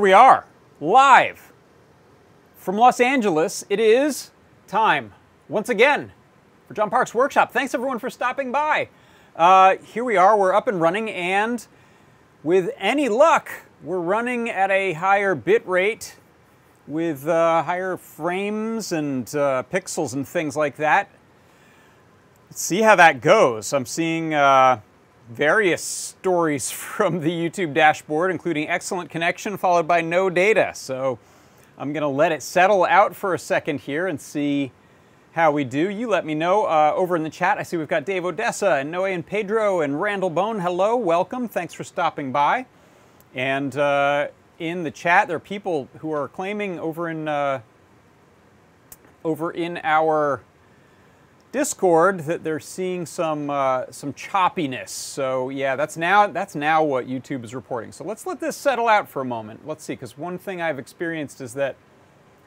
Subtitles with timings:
[0.00, 0.46] here we are,
[0.80, 1.52] live
[2.56, 3.66] from Los Angeles.
[3.68, 4.30] It is
[4.66, 5.12] time,
[5.46, 6.12] once again,
[6.66, 7.52] for John Park's Workshop.
[7.52, 8.88] Thanks everyone for stopping by.
[9.36, 11.66] Uh, here we are, we're up and running, and
[12.42, 13.50] with any luck,
[13.82, 16.16] we're running at a higher bit rate
[16.86, 21.10] with uh, higher frames and uh, pixels and things like that.
[22.48, 23.74] Let's see how that goes.
[23.74, 24.80] I'm seeing uh,
[25.30, 30.72] various stories from the YouTube dashboard, including excellent connection followed by no data.
[30.74, 31.18] So
[31.78, 34.72] I'm going to let it settle out for a second here and see
[35.32, 35.88] how we do.
[35.88, 37.56] You let me know uh, over in the chat.
[37.56, 40.58] I see we've got Dave Odessa and Noe and Pedro and Randall Bone.
[40.58, 41.48] Hello, welcome.
[41.48, 42.66] Thanks for stopping by.
[43.34, 47.60] And uh, in the chat, there are people who are claiming over in uh,
[49.22, 50.40] over in our
[51.52, 54.90] Discord that they're seeing some uh, some choppiness.
[54.90, 57.90] So yeah, that's now that's now what YouTube is reporting.
[57.92, 59.66] So let's let this settle out for a moment.
[59.66, 61.76] Let's see, because one thing I've experienced is that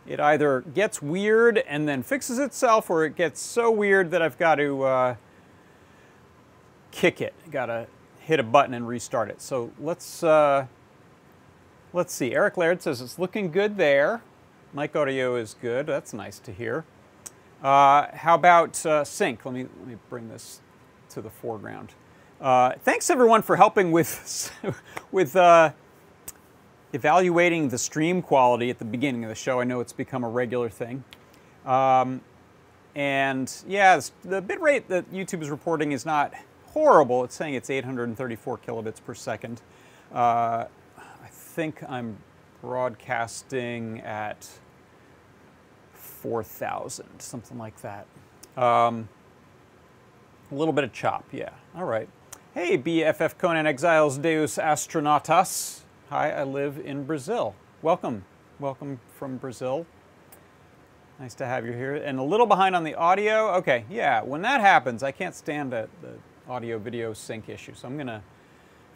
[0.08, 4.38] it either gets weird and then fixes itself, or it gets so weird that I've
[4.38, 5.16] got to uh,
[6.92, 7.34] kick it.
[7.52, 7.88] Got to
[8.20, 9.42] hit a button and restart it.
[9.42, 10.68] So let's uh,
[11.92, 12.34] let's see.
[12.34, 14.22] Eric Laird says it's looking good there.
[14.74, 15.88] Mic audio is good.
[15.88, 16.86] That's nice to hear.
[17.64, 19.46] Uh, how about uh, sync?
[19.46, 20.62] Let me, let me bring this
[21.10, 21.94] to the foreground.
[22.42, 24.54] Uh, thanks everyone for helping with,
[25.12, 25.36] with
[26.94, 29.60] evaluating the stream quality at the beginning of the show.
[29.60, 31.04] I know it's become a regular thing.
[31.66, 32.22] Um,
[32.96, 36.34] and yeah, the bitrate that YouTube is reporting is not
[36.68, 37.24] horrible.
[37.24, 39.62] It's saying it's 834 kilobits per second.
[40.14, 40.66] Uh,
[40.98, 42.18] I think I'm
[42.62, 44.48] broadcasting at
[46.24, 48.08] 4,000, something like that.
[48.56, 49.10] Um,
[50.50, 51.50] a little bit of chop, yeah.
[51.76, 52.08] All right.
[52.54, 55.82] Hey, BFF Conan Exiles Deus Astronautas.
[56.10, 57.56] Hi, I live in Brazil.
[57.82, 58.24] Welcome.
[58.58, 59.86] Welcome from Brazil.
[61.20, 61.96] Nice to have you here.
[61.96, 63.50] And a little behind on the audio.
[63.56, 66.14] Okay, yeah, when that happens, I can't stand the, the
[66.50, 67.74] audio video sync issue.
[67.76, 68.22] So I'm going to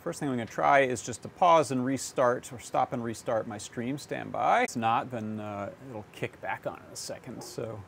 [0.08, 3.04] First thing I'm going to try is just to pause and restart or stop and
[3.04, 3.98] restart my stream.
[3.98, 4.60] standby.
[4.60, 7.44] If it's not, then uh, it'll kick back on in a second.
[7.44, 7.84] So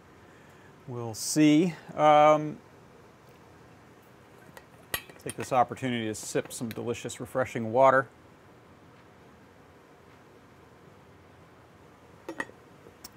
[0.90, 1.74] we'll see.
[1.96, 2.58] Um,
[5.24, 8.10] take this opportunity to sip some delicious, refreshing water.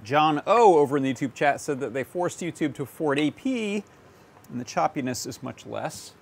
[0.05, 3.45] John O over in the YouTube chat said that they forced YouTube to afford AP
[3.45, 3.83] and
[4.61, 6.13] the choppiness is much less.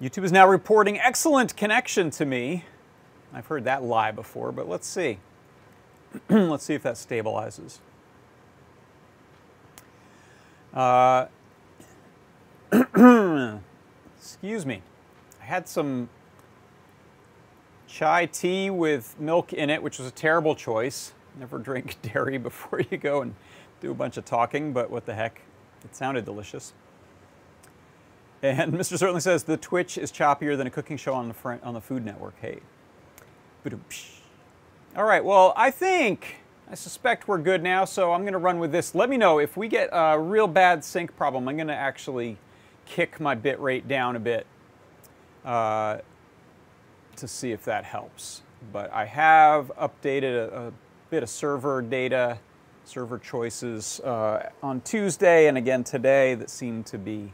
[0.00, 2.64] YouTube is now reporting excellent connection to me.
[3.32, 5.18] I've heard that lie before, but let's see.
[6.28, 7.78] let's see if that stabilizes.
[10.74, 11.26] Uh,
[14.18, 14.82] excuse me.
[15.40, 16.10] I had some
[17.86, 21.14] chai tea with milk in it, which was a terrible choice.
[21.40, 23.34] Never drink dairy before you go and
[23.80, 25.40] do a bunch of talking, but what the heck.
[25.84, 26.74] It sounded delicious.
[28.50, 28.98] And Mr.
[28.98, 31.80] Certainly says the Twitch is choppier than a cooking show on the front, on the
[31.80, 32.34] Food Network.
[32.40, 32.60] Hey.
[34.96, 35.24] All right.
[35.24, 36.36] Well, I think
[36.70, 38.94] I suspect we're good now, so I'm going to run with this.
[38.94, 41.48] Let me know if we get a real bad sync problem.
[41.48, 42.38] I'm going to actually
[42.86, 44.46] kick my bit rate down a bit
[45.44, 45.98] uh,
[47.16, 48.42] to see if that helps.
[48.72, 50.72] But I have updated a, a
[51.10, 52.38] bit of server data,
[52.84, 57.32] server choices uh, on Tuesday and again today that seem to be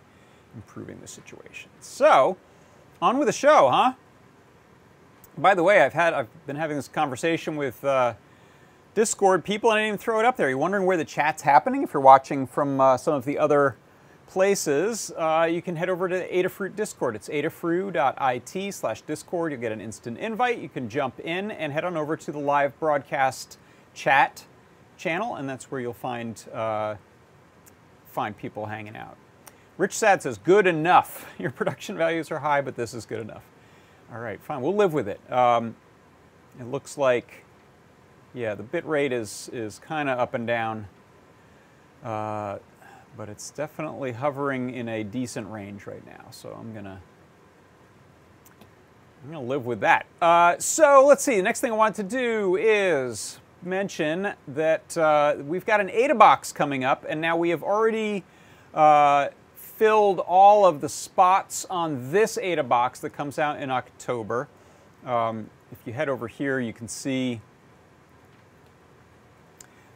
[0.55, 1.71] improving the situation.
[1.81, 2.37] So,
[3.01, 3.95] on with the show, huh?
[5.37, 8.15] By the way, I've had I've been having this conversation with uh,
[8.95, 10.49] Discord people, and I didn't even throw it up there.
[10.49, 11.83] You're wondering where the chat's happening?
[11.83, 13.77] If you're watching from uh, some of the other
[14.29, 17.17] places, uh, you can head over to Adafruit Discord.
[17.17, 19.53] It's adafruit.it slash Discord.
[19.53, 20.59] You'll get an instant invite.
[20.59, 23.59] You can jump in and head on over to the live broadcast
[23.95, 24.45] chat
[24.97, 26.97] channel, and that's where you'll find uh,
[28.07, 29.17] find people hanging out.
[29.79, 31.27] Rich Sad says, good enough.
[31.39, 33.43] Your production values are high, but this is good enough.
[34.13, 35.21] All right, fine, we'll live with it.
[35.33, 35.75] Um,
[36.61, 37.45] it looks like,
[38.35, 40.87] yeah, the bit rate is, is kind of up and down,
[42.05, 42.59] uh,
[43.17, 46.27] but it's definitely hovering in a decent range right now.
[46.31, 47.01] So I'm gonna,
[49.25, 50.05] I'm gonna live with that.
[50.21, 55.37] Uh, so let's see, the next thing I want to do is mention that uh,
[55.39, 58.25] we've got an AdaBox coming up, and now we have already
[58.75, 59.29] uh,
[59.83, 64.47] filled all of the spots on this AdaBox that comes out in October.
[65.05, 67.41] Um, if you head over here, you can see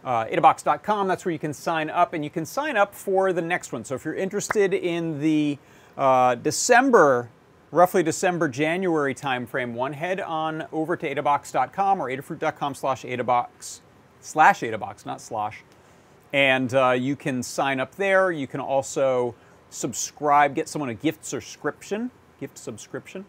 [0.04, 1.06] uh, adabox.com.
[1.06, 3.84] That's where you can sign up, and you can sign up for the next one.
[3.84, 5.56] So if you're interested in the
[5.96, 7.30] uh, December
[7.70, 13.78] roughly December, January timeframe one, head on over to adabox.com or adafruit.com slash adabox,
[14.20, 15.62] slash adabox, not slosh.
[16.32, 18.32] And uh, you can sign up there.
[18.32, 19.36] You can also
[19.70, 22.10] subscribe, get someone a gift subscription,
[22.40, 23.24] gift subscription.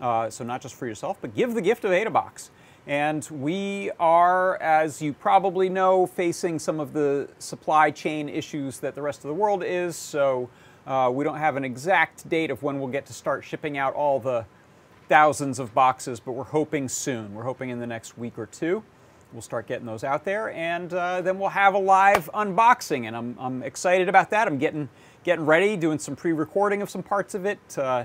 [0.00, 2.48] Uh, so not just for yourself, but give the gift of Adabox.
[2.86, 8.94] And we are, as you probably know, facing some of the supply chain issues that
[8.94, 9.96] the rest of the world is.
[9.96, 10.48] So
[10.86, 13.94] uh, we don't have an exact date of when we'll get to start shipping out
[13.94, 14.46] all the
[15.08, 17.34] thousands of boxes, but we're hoping soon.
[17.34, 18.82] We're hoping in the next week or two.
[19.32, 23.16] We'll start getting those out there, and uh, then we'll have a live unboxing, and
[23.16, 24.48] I'm, I'm excited about that.
[24.48, 24.88] I'm getting
[25.24, 28.04] getting ready, doing some pre-recording of some parts of it, uh,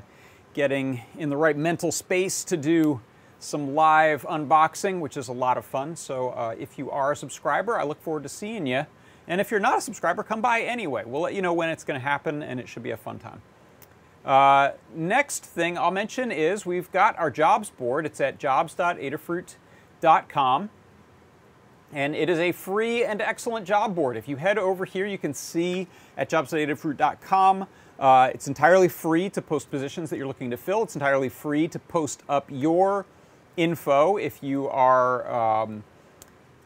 [0.53, 3.01] getting in the right mental space to do
[3.39, 5.95] some live unboxing, which is a lot of fun.
[5.95, 8.85] So uh, if you are a subscriber, I look forward to seeing you.
[9.27, 11.03] And if you're not a subscriber, come by anyway.
[11.05, 13.19] We'll let you know when it's going to happen, and it should be a fun
[13.19, 13.41] time.
[14.23, 18.05] Uh, next thing I'll mention is we've got our jobs board.
[18.05, 20.69] It's at jobs.adafruit.com.
[21.95, 24.17] And it is a free and excellent job board.
[24.17, 25.87] If you head over here, you can see
[26.17, 27.67] at jobs.adafruit.com.
[27.97, 30.83] Uh, it's entirely free to post positions that you're looking to fill.
[30.83, 33.05] It's entirely free to post up your
[33.55, 35.85] info if you are um,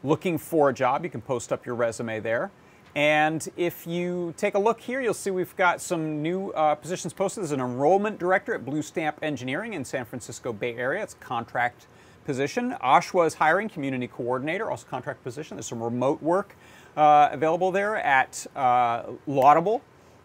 [0.02, 1.04] looking for a job.
[1.04, 2.50] You can post up your resume there.
[2.96, 7.12] And if you take a look here, you'll see we've got some new uh, positions
[7.12, 7.42] posted.
[7.44, 11.04] There's an enrollment director at Blue Stamp Engineering in San Francisco Bay Area.
[11.04, 11.86] It's contract
[12.24, 12.76] position.
[12.82, 15.56] OSHWA is hiring community coordinator, also contract position.
[15.56, 16.56] There's some remote work
[16.96, 19.82] uh, available there at uh, Laudable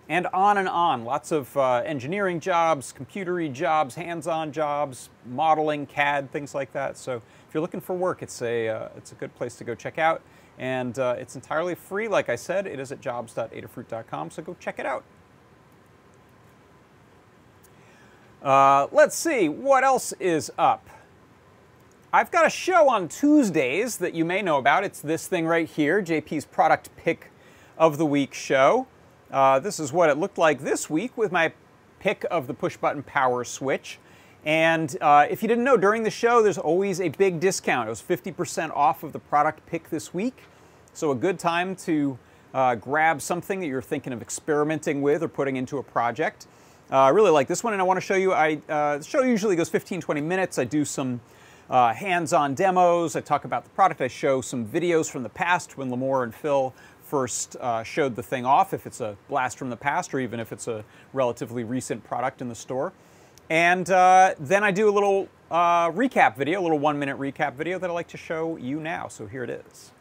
[0.09, 1.03] and on and on.
[1.03, 6.97] Lots of uh, engineering jobs, computery jobs, hands-on jobs, modeling, CAD, things like that.
[6.97, 9.73] So if you're looking for work, it's a, uh, it's a good place to go
[9.75, 10.21] check out.
[10.57, 12.67] And uh, it's entirely free, like I said.
[12.67, 15.03] It is at jobs.adafruit.com, so go check it out.
[18.41, 20.87] Uh, let's see, what else is up?
[22.15, 24.85] I've got a show on Tuesdays that you may know about.
[24.85, 27.29] It's this thing right here, JP's Product Pick
[27.77, 28.87] of the Week show.
[29.29, 31.51] Uh, this is what it looked like this week with my
[31.99, 33.99] pick of the push button power switch.
[34.45, 37.87] And uh, if you didn't know, during the show, there's always a big discount.
[37.87, 40.43] It was 50% off of the product pick this week.
[40.93, 42.17] So a good time to
[42.53, 46.47] uh, grab something that you're thinking of experimenting with or putting into a project.
[46.89, 48.31] Uh, I really like this one, and I want to show you.
[48.31, 50.57] I, uh, the show usually goes 15, 20 minutes.
[50.57, 51.19] I do some
[51.69, 53.15] uh, hands-on demos.
[53.15, 54.01] I talk about the product.
[54.01, 58.23] I show some videos from the past when Limor and Phil first uh, showed the
[58.23, 61.63] thing off, if it's a blast from the past or even if it's a relatively
[61.63, 62.93] recent product in the store.
[63.49, 67.53] And uh, then I do a little uh, recap video, a little one minute recap
[67.53, 69.07] video that I'd like to show you now.
[69.07, 69.91] So here it is.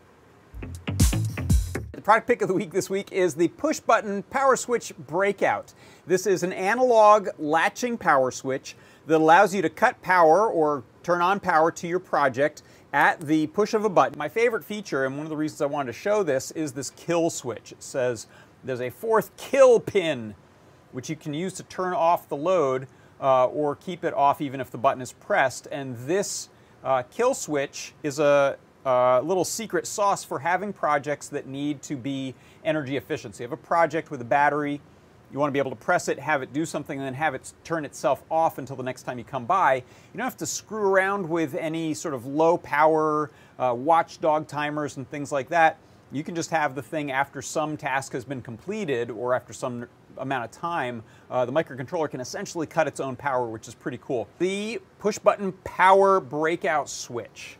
[1.93, 5.75] The product pick of the week this week is the push button power switch breakout.
[6.07, 11.21] This is an analog latching power switch that allows you to cut power or turn
[11.21, 14.19] on power to your project at the push of a button.
[14.19, 16.91] My favorite feature, and one of the reasons I wanted to show this, is this
[16.91, 17.73] kill switch.
[17.73, 18.27] It says
[18.65, 20.35] there's a fourth kill pin,
[20.93, 22.87] which you can use to turn off the load
[23.21, 25.69] uh, or keep it off even if the button is pressed.
[25.71, 26.49] And this
[26.83, 31.97] uh, kill switch is a, a little secret sauce for having projects that need to
[31.97, 32.35] be
[32.65, 33.35] energy efficient.
[33.35, 34.81] So you have a project with a battery,
[35.33, 37.35] you want to be able to press it, have it do something, and then have
[37.35, 39.75] it turn itself off until the next time you come by.
[39.77, 44.97] You don't have to screw around with any sort of low power uh, watchdog timers
[44.97, 45.79] and things like that.
[46.13, 49.89] You can just have the thing after some task has been completed or after some
[50.19, 53.99] amount of time, uh, the microcontroller can essentially cut its own power, which is pretty
[54.03, 54.29] cool.
[54.39, 57.59] The push button power breakout switch.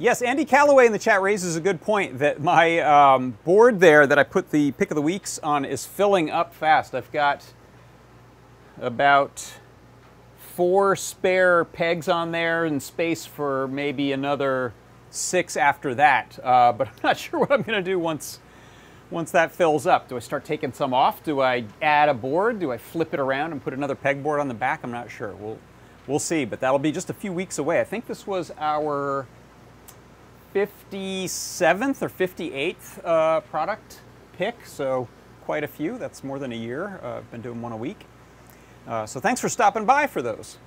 [0.00, 4.06] Yes, Andy Calloway in the chat raises a good point that my um, board there
[4.06, 6.94] that I put the pick of the weeks on is filling up fast.
[6.94, 7.52] I've got
[8.80, 9.58] about
[10.38, 14.72] four spare pegs on there and space for maybe another
[15.10, 16.38] six after that.
[16.42, 18.38] Uh, but I'm not sure what I'm going to do once
[19.10, 20.08] once that fills up.
[20.08, 21.22] Do I start taking some off?
[21.22, 22.58] Do I add a board?
[22.58, 24.80] Do I flip it around and put another pegboard on the back?
[24.82, 25.34] I'm not sure.
[25.34, 25.58] We'll
[26.06, 26.46] we'll see.
[26.46, 27.82] But that'll be just a few weeks away.
[27.82, 29.26] I think this was our
[30.54, 34.00] 57th or 58th uh, product
[34.36, 35.06] pick, so
[35.44, 35.98] quite a few.
[35.98, 37.00] That's more than a year.
[37.02, 38.06] Uh, I've been doing one a week.
[38.86, 40.58] Uh, so thanks for stopping by for those.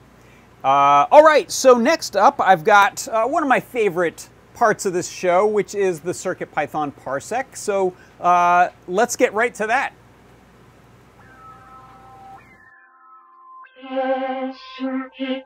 [0.64, 4.94] Uh, all right, so next up, I've got uh, one of my favorite parts of
[4.94, 7.58] this show, which is the CircuitPython Parsec.
[7.58, 9.94] So uh, let's get right to that.
[14.80, 15.44] Circuit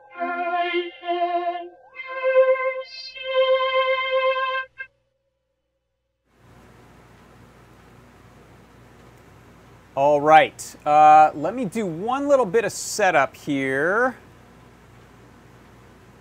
[9.98, 14.14] All right, uh, let me do one little bit of setup here.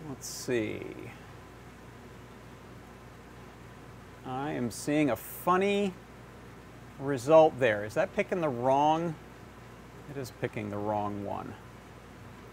[0.10, 0.82] Let's see.
[4.26, 5.94] I am seeing a funny
[7.00, 7.86] result there.
[7.86, 9.14] Is that picking the wrong?
[10.10, 11.54] It is picking the wrong one.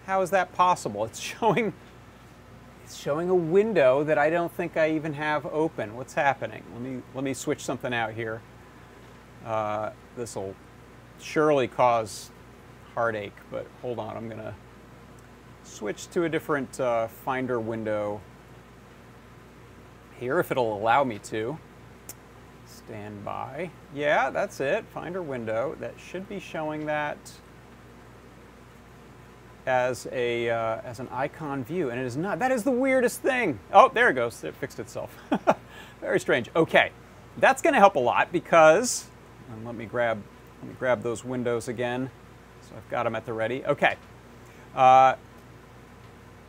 [0.04, 1.06] How is that possible?
[1.06, 1.72] It's showing
[2.84, 5.96] it's showing a window that I don't think I even have open.
[5.96, 6.62] What's happening?
[6.74, 8.42] Let me let me switch something out here.
[9.46, 10.54] Uh, this will
[11.20, 12.30] surely cause
[12.94, 14.54] heartache, but hold on, I'm gonna
[15.62, 18.20] switch to a different uh, Finder window
[20.18, 21.58] here if it'll allow me to.
[22.66, 23.70] Stand by.
[23.94, 24.84] Yeah, that's it.
[24.92, 25.76] Finder window.
[25.80, 27.18] That should be showing that
[29.66, 32.38] as a uh, as an icon view, and it is not.
[32.38, 33.58] That is the weirdest thing.
[33.72, 34.44] Oh, there it goes.
[34.44, 35.16] It fixed itself.
[36.00, 36.50] Very strange.
[36.54, 36.90] Okay,
[37.38, 39.06] that's going to help a lot because.
[39.50, 40.22] And let me grab
[40.64, 42.10] let me grab those windows again.
[42.62, 43.62] So I've got them at the ready.
[43.66, 43.96] Okay.
[44.74, 45.14] Uh,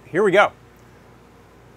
[0.05, 0.53] here we go.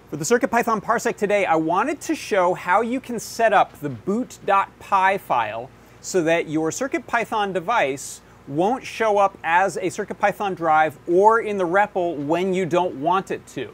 [0.09, 3.89] For the CircuitPython Parsec today, I wanted to show how you can set up the
[3.89, 5.69] boot.py file
[5.99, 11.67] so that your CircuitPython device won't show up as a CircuitPython drive or in the
[11.67, 13.69] REPL when you don't want it to.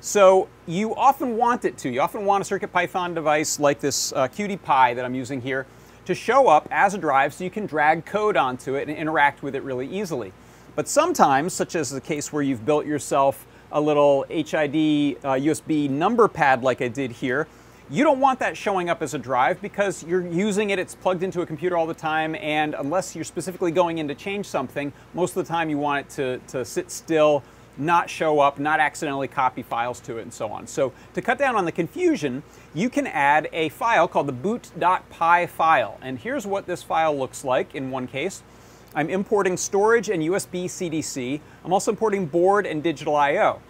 [0.00, 1.90] So you often want it to.
[1.90, 5.66] You often want a CircuitPython device like this uh, QT Py that I'm using here
[6.06, 9.42] to show up as a drive so you can drag code onto it and interact
[9.42, 10.32] with it really easily.
[10.76, 15.88] But sometimes, such as the case where you've built yourself a little HID uh, USB
[15.88, 17.46] number pad like I did here,
[17.90, 21.22] you don't want that showing up as a drive because you're using it, it's plugged
[21.22, 24.92] into a computer all the time, and unless you're specifically going in to change something,
[25.12, 27.42] most of the time you want it to, to sit still,
[27.76, 30.66] not show up, not accidentally copy files to it, and so on.
[30.66, 35.46] So to cut down on the confusion, you can add a file called the boot.py
[35.46, 35.98] file.
[36.02, 38.42] And here's what this file looks like in one case.
[38.94, 41.40] I'm importing storage and USB CDC.
[41.64, 43.60] I'm also importing board and digital I.O.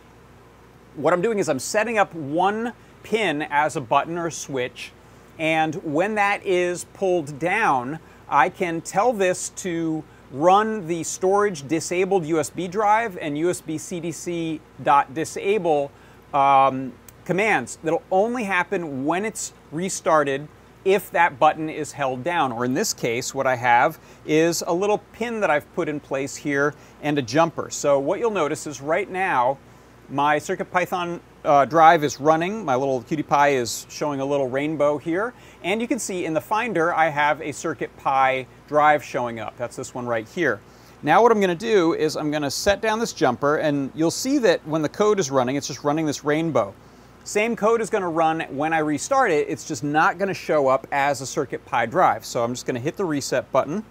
[0.96, 4.92] What I'm doing is I'm setting up one pin as a button or switch.
[5.38, 12.24] And when that is pulled down, I can tell this to run the storage disabled
[12.24, 14.60] USB drive and USB CDC
[15.14, 15.90] disable
[16.32, 16.92] um,
[17.24, 20.48] commands that'll only happen when it's restarted
[20.84, 22.52] if that button is held down.
[22.52, 26.00] Or in this case, what I have is a little pin that I've put in
[26.00, 27.70] place here and a jumper.
[27.70, 29.58] So what you'll notice is right now,
[30.10, 32.64] my CircuitPython uh, drive is running.
[32.64, 35.34] My little QT Py is showing a little rainbow here.
[35.62, 39.56] And you can see in the Finder, I have a CircuitPy drive showing up.
[39.56, 40.60] That's this one right here.
[41.02, 43.90] Now what I'm going to do is I'm going to set down this jumper and
[43.94, 46.74] you'll see that when the code is running, it's just running this rainbow.
[47.24, 50.34] Same code is going to run when I restart it, it's just not going to
[50.34, 52.24] show up as a CircuitPy drive.
[52.24, 53.84] So I'm just going to hit the reset button.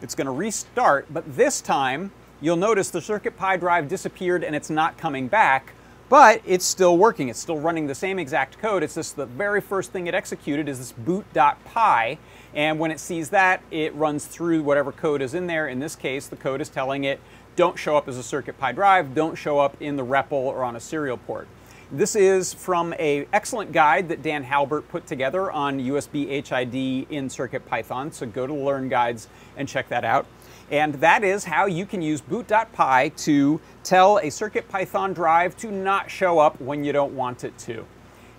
[0.00, 2.10] It's going to restart, but this time
[2.42, 5.72] you'll notice the CircuitPy drive disappeared and it's not coming back,
[6.08, 7.28] but it's still working.
[7.28, 8.82] It's still running the same exact code.
[8.82, 12.18] It's just the very first thing it executed is this boot.py,
[12.52, 15.68] and when it sees that, it runs through whatever code is in there.
[15.68, 17.20] In this case, the code is telling it,
[17.56, 20.76] don't show up as a CircuitPy drive, don't show up in the REPL or on
[20.76, 21.46] a serial port.
[21.90, 27.28] This is from a excellent guide that Dan Halbert put together on USB HID in
[27.28, 30.26] CircuitPython, so go to Learn Guides and check that out.
[30.72, 36.10] And that is how you can use boot.py to tell a CircuitPython drive to not
[36.10, 37.84] show up when you don't want it to.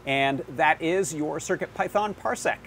[0.07, 2.57] And that is your CircuitPython parsec.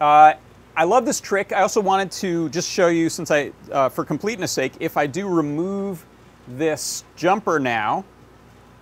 [0.00, 0.34] Uh,
[0.82, 1.52] I love this trick.
[1.52, 5.06] I also wanted to just show you, since I, uh, for completeness sake, if I
[5.06, 6.04] do remove
[6.48, 8.04] this jumper now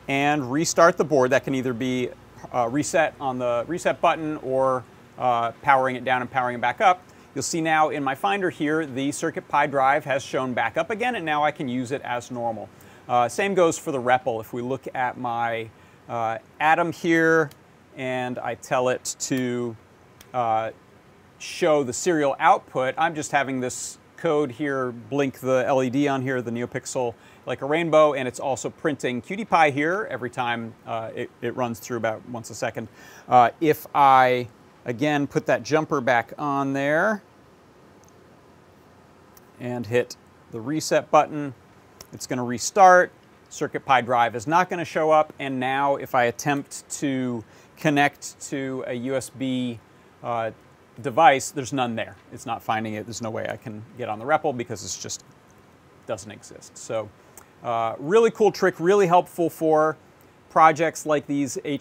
[0.09, 2.09] and restart the board, that can either be
[2.55, 4.83] uh, reset on the reset button or
[5.19, 7.03] uh, powering it down and powering it back up.
[7.35, 11.17] You'll see now in my Finder here, the CircuitPy drive has shown back up again,
[11.17, 12.71] and now I can use it as normal.
[13.11, 14.41] Uh, same goes for the REPL.
[14.41, 15.69] If we look at my
[16.09, 17.51] uh, Atom here,
[17.95, 19.77] and I tell it to
[20.33, 20.71] uh,
[21.41, 26.43] show the serial output, I'm just having this code here blink the LED on here,
[26.43, 27.15] the NeoPixel,
[27.47, 31.57] like a rainbow, and it's also printing QT Py here every time uh, it, it,
[31.57, 32.89] runs through about once a second.
[33.29, 34.49] Uh, if I,
[34.85, 37.23] again, put that jumper back on there
[39.59, 40.17] and hit
[40.51, 41.55] the reset button,
[42.13, 43.11] it's going to restart.
[43.51, 47.43] CircuitPy drive is not going to show up, and now if I attempt to
[47.77, 49.79] connect to a USB
[50.23, 50.51] uh,
[51.03, 52.17] device, there's none there.
[52.33, 53.07] It's not finding it.
[53.07, 55.25] There's no way I can get on the REPL because it just
[56.07, 56.77] doesn't exist.
[56.77, 57.09] So
[57.63, 59.97] uh, really cool trick, really helpful for
[60.51, 61.79] projects like these HID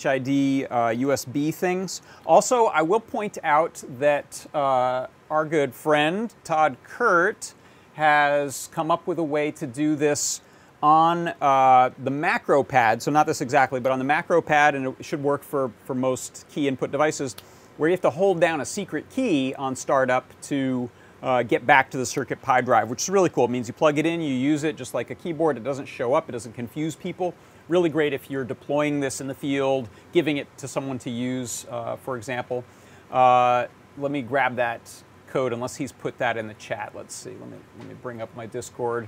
[0.69, 2.01] uh, USB things.
[2.25, 7.53] Also, I will point out that uh, our good friend Tod Kurt
[7.93, 10.41] has come up with a way to do this
[10.81, 14.88] on uh, the macro pad, so not this exactly, but on the macro pad, and
[14.88, 17.35] it should work for, for most key input devices,
[17.79, 20.89] where you have to hold down a secret key on startup to
[21.24, 23.45] uh, get back to the CircuitPy drive, which is really cool.
[23.45, 25.55] It means you plug it in, you use it just like a keyboard.
[25.55, 27.33] It doesn't show up, it doesn't confuse people.
[27.69, 31.65] Really great if you're deploying this in the field, giving it to someone to use,
[31.71, 32.65] uh, for example.
[33.09, 33.67] Uh,
[33.98, 34.82] let me grab that
[35.27, 36.91] code, unless he's put that in the chat.
[36.93, 37.32] Let's see.
[37.39, 39.08] Let me let me bring up my Discord.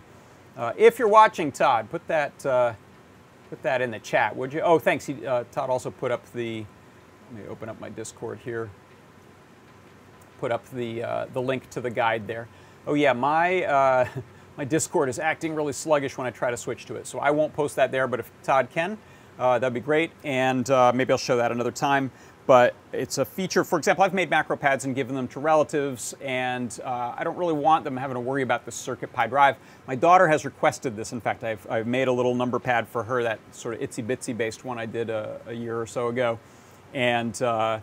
[0.55, 2.73] Uh, if you're watching, Tod, put that uh,
[3.49, 4.61] put that in the chat, would you?
[4.61, 5.05] Oh, thanks.
[5.05, 6.65] He, uh, Tod also put up the.
[7.31, 8.69] Let me open up my Discord here
[10.41, 12.47] put up the, uh, the link to the guide there.
[12.87, 14.07] Oh yeah, my, uh,
[14.57, 17.07] my Discord is acting really sluggish when I try to switch to it.
[17.07, 18.97] So I won't post that there, but if Tod can,
[19.39, 20.11] uh, that'd be great.
[20.23, 22.11] And uh, maybe I'll show that another time.
[22.47, 26.15] But it's a feature, for example, I've made macro pads and given them to relatives,
[26.21, 29.57] and uh, I don't really want them having to worry about the CircuitPy drive.
[29.87, 31.13] My daughter has requested this.
[31.13, 34.03] In fact, I've, I've made a little number pad for her, that sort of itsy
[34.03, 36.39] bitsy based one I did a, a year or so ago.
[36.93, 37.79] And uh,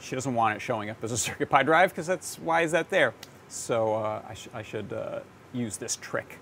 [0.00, 2.90] she doesn't want it showing up as a CircuitPy drive because that's why is that
[2.90, 3.14] there?
[3.48, 5.20] So uh, I, sh I, should uh,
[5.52, 6.38] use this trick.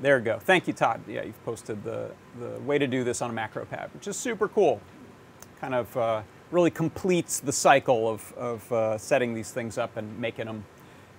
[0.00, 0.38] There we go.
[0.38, 1.00] Thank you, Tod.
[1.08, 4.16] Yeah, you've posted the, the way to do this on a macro pad, which is
[4.16, 4.80] super cool.
[5.60, 10.18] Kind of uh, really completes the cycle of, of uh, setting these things up and
[10.18, 10.64] making them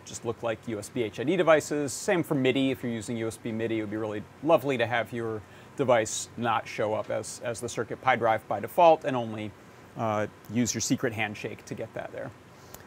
[0.05, 1.91] just look like USB HID devices.
[1.91, 2.71] Same for MIDI.
[2.71, 5.41] If you're using USB MIDI, it would be really lovely to have your
[5.77, 9.51] device not show up as, as the CircuitPy drive by default and only
[9.97, 12.29] uh, use your secret handshake to get that there.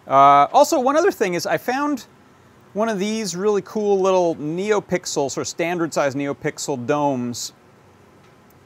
[0.06, 2.06] Uh, also, one other thing is I found
[2.72, 7.52] one of these really cool little NeoPixel, sort of standard size NeoPixel domes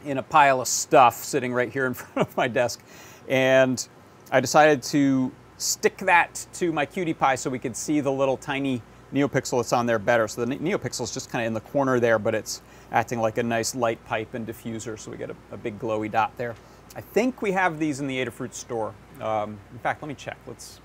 [0.04, 2.82] in a pile of stuff sitting right here in front of my desk.
[3.28, 3.86] And
[4.30, 8.36] I decided to stick that to my QT Py so we could see the little
[8.36, 8.82] tiny
[9.12, 10.28] NeoPixel that's on there better.
[10.28, 12.60] So the NeoPixel is just kind of in the corner there, but it's
[12.94, 16.10] acting like a nice light pipe and diffuser, so we get a, a big glowy
[16.10, 16.54] dot there.
[16.94, 18.94] I think we have these in the Adafruit store.
[19.20, 20.38] Um, in fact, let me check.
[20.46, 20.80] Let's,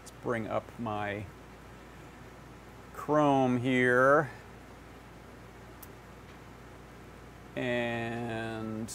[0.00, 1.24] let's bring up my
[2.92, 4.28] Chrome here.
[7.54, 8.92] And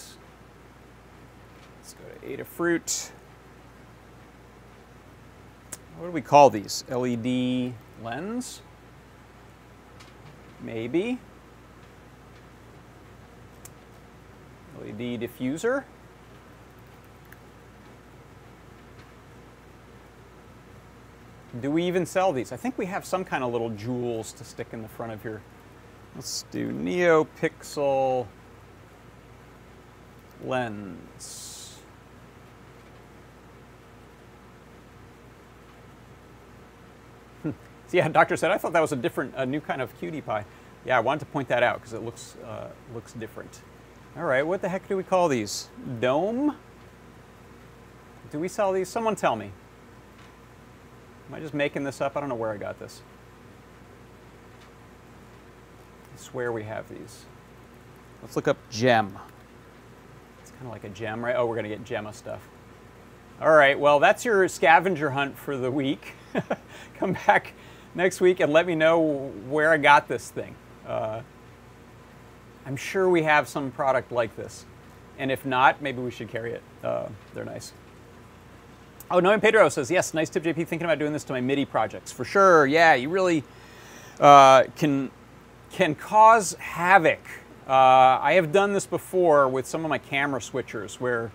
[1.78, 3.12] let's go to Adafruit.
[5.98, 6.84] What do we call these?
[6.90, 8.62] LED lens?
[10.62, 11.20] Maybe.
[14.82, 15.84] LED diffuser?
[21.62, 22.52] Do we even sell these?
[22.52, 25.24] I think we have some kind of little jewels to stick in the front of
[25.24, 25.42] your.
[26.16, 28.28] Let's do NeoPixel
[30.44, 31.80] lens.
[37.42, 37.52] Hmm.
[37.92, 40.48] yeah, doctor said I thought that was a different, a new kind of QT Py.
[40.86, 43.62] Yeah, I wanted to point that out because it looks uh, looks different.
[44.18, 45.70] All right, what the heck do we call these?
[46.00, 46.56] Dome?
[48.32, 48.90] Do we sell these?
[48.90, 49.52] Someone tell me.
[51.28, 52.18] Am I just making this up?
[52.18, 53.02] I don't know where I got this.
[56.14, 57.26] I swear we have these.
[58.22, 59.18] Let's look up gem.
[60.42, 61.36] It's kind of like a gem, right?
[61.38, 62.42] Oh, we're going to get Gemma stuff.
[63.42, 66.14] All right, well, that's your scavenger hunt for the week.
[66.96, 67.54] Come back
[67.96, 70.56] next week and let me know where I got this thing.
[70.86, 71.22] Uh,
[72.66, 74.66] I'm sure we have some product like this.
[75.18, 76.64] And if not, maybe we should carry it.
[76.84, 77.74] Uh, they're nice.
[79.12, 80.68] Oh, Noam Pedro says, yes, nice tip, JP.
[80.68, 82.12] Thinking about doing this to my MIDI projects.
[82.12, 83.44] For sure, yeah, you really
[84.20, 85.10] uh, can,
[85.72, 87.20] can cause havoc.
[87.68, 91.32] Uh, I have done this before with some of my camera switchers where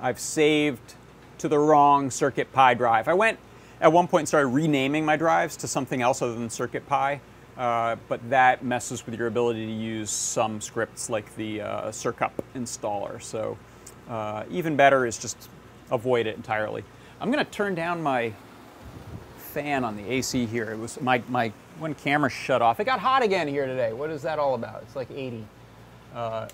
[0.00, 0.94] I've saved
[1.38, 3.06] to the wrong CircuitPy drive.
[3.06, 3.38] I went
[3.80, 7.20] at one point and started renaming my drives to something else other than CircuitPy,
[7.56, 12.32] uh, but that messes with your ability to use some scripts like the uh, Circup
[12.54, 13.22] installer.
[13.22, 13.56] So
[14.08, 15.48] uh, even better is just
[15.90, 16.84] avoid it entirely.
[17.20, 18.32] I'm going to turn down my
[19.36, 20.72] fan on the AC here.
[20.72, 22.80] It was my, my one camera shut off.
[22.80, 23.92] It got hot again here today.
[23.92, 24.82] What is that all about?
[24.82, 25.44] It's like 80.
[26.14, 26.48] Uh,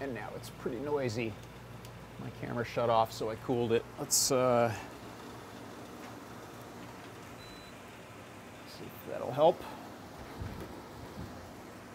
[0.00, 1.32] and now it's pretty noisy.
[2.20, 3.84] My camera shut off, so I cooled it.
[3.98, 4.72] Let's uh,
[8.68, 9.60] see if that'll help.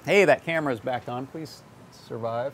[0.07, 1.27] Hey, that camera's back on.
[1.27, 2.53] Please survive.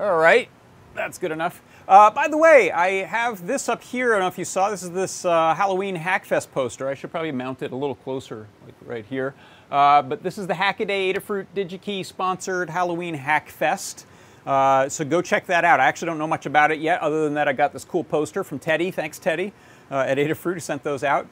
[0.00, 0.48] All right.
[0.94, 1.60] That's good enough.
[1.86, 4.14] Uh, by the way, I have this up here.
[4.14, 4.70] I don't know if you saw.
[4.70, 6.88] This is this uh, Halloween Hackfest poster.
[6.88, 9.34] I should probably mount it a little closer, like right here.
[9.70, 14.06] Uh, but this is the Hackaday Adafruit DigiKey sponsored Halloween Hackfest.
[14.46, 15.78] Uh, so go check that out.
[15.78, 18.02] I actually don't know much about it yet, other than that I got this cool
[18.02, 18.90] poster from Teddy.
[18.90, 19.52] Thanks, Teddy,
[19.90, 21.28] uh, at Adafruit who sent those out.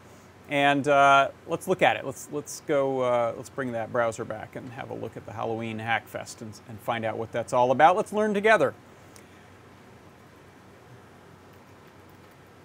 [0.50, 2.04] And uh, let's look at it.
[2.04, 3.00] Let's let's go.
[3.00, 6.52] Uh, let's bring that browser back and have a look at the Halloween Hackfest and,
[6.68, 7.96] and find out what that's all about.
[7.96, 8.74] Let's learn together.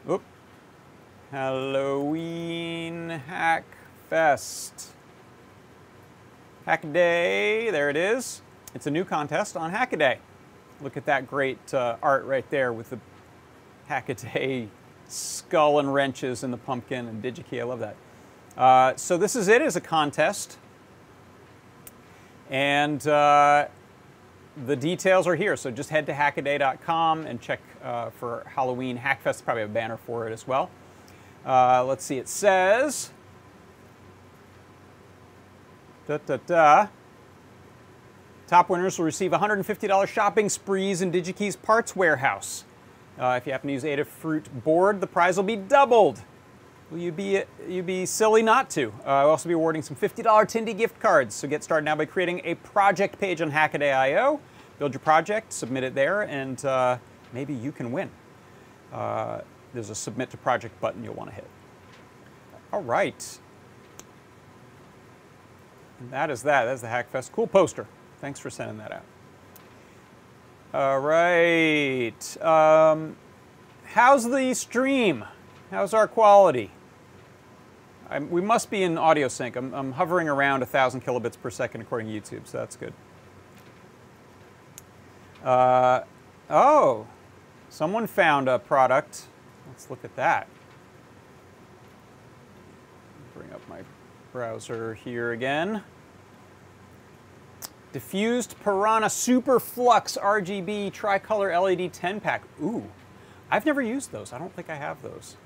[0.09, 0.21] Oop.
[1.31, 4.89] Halloween Hackfest.
[6.67, 8.41] Hackaday, there it is.
[8.75, 10.17] It's a new contest on Hackaday.
[10.81, 12.99] Look at that great uh, art right there with the
[13.89, 14.67] Hackaday
[15.11, 17.59] skull and wrenches and the pumpkin and DigiKey.
[17.59, 17.95] I love that.
[18.57, 20.57] Uh, so this is it as a contest.
[22.49, 23.67] And uh,
[24.65, 25.55] the details are here.
[25.55, 29.43] So just head to hackaday.com and check uh, for Halloween Hackfest.
[29.43, 30.69] Probably a banner for it as well.
[31.45, 33.11] Uh, let's see, it says,
[36.05, 36.87] da da da.
[38.45, 42.65] Top winners will receive $150 shopping sprees in DigiKey's parts warehouse.
[43.19, 46.21] Uh, if you happen to use Adafruit board, the prize will be doubled.
[46.89, 48.93] Will you be, you be silly not to?
[49.05, 51.35] Uh, I'll also be awarding some $50 Tindie gift cards.
[51.35, 54.39] So get started now by creating a project page on Hackaday.io.
[54.79, 56.97] Build your project, submit it there, and uh,
[57.33, 58.09] maybe you can win.
[58.93, 59.41] Uh,
[59.73, 61.47] there's a submit to project button you'll want to hit.
[62.71, 63.39] All right.
[65.99, 66.65] And that is that.
[66.65, 67.33] That's the Hackfest.
[67.33, 67.85] Cool poster.
[68.19, 69.03] Thanks for sending that out.
[70.71, 72.43] All right.
[72.43, 73.15] Um,
[73.85, 75.25] how's the stream?
[75.71, 76.69] How's our quality?
[78.07, 79.55] I'm, we must be in audio sync.
[79.55, 82.93] I'm, I'm hovering around 1,000 kilobits per second according to YouTube, so that's good.
[85.43, 86.01] Uh,
[86.51, 87.07] oh,
[87.69, 89.23] someone found a product.
[89.69, 90.47] Let's look at that.
[93.33, 93.81] Bring up my
[94.31, 95.81] browser here again.
[97.91, 102.43] Diffused Piranha Super Flux RGB Tricolor LED 10 pack.
[102.61, 102.83] Ooh,
[103.49, 104.31] I've never used those.
[104.31, 105.37] I don't think I have those.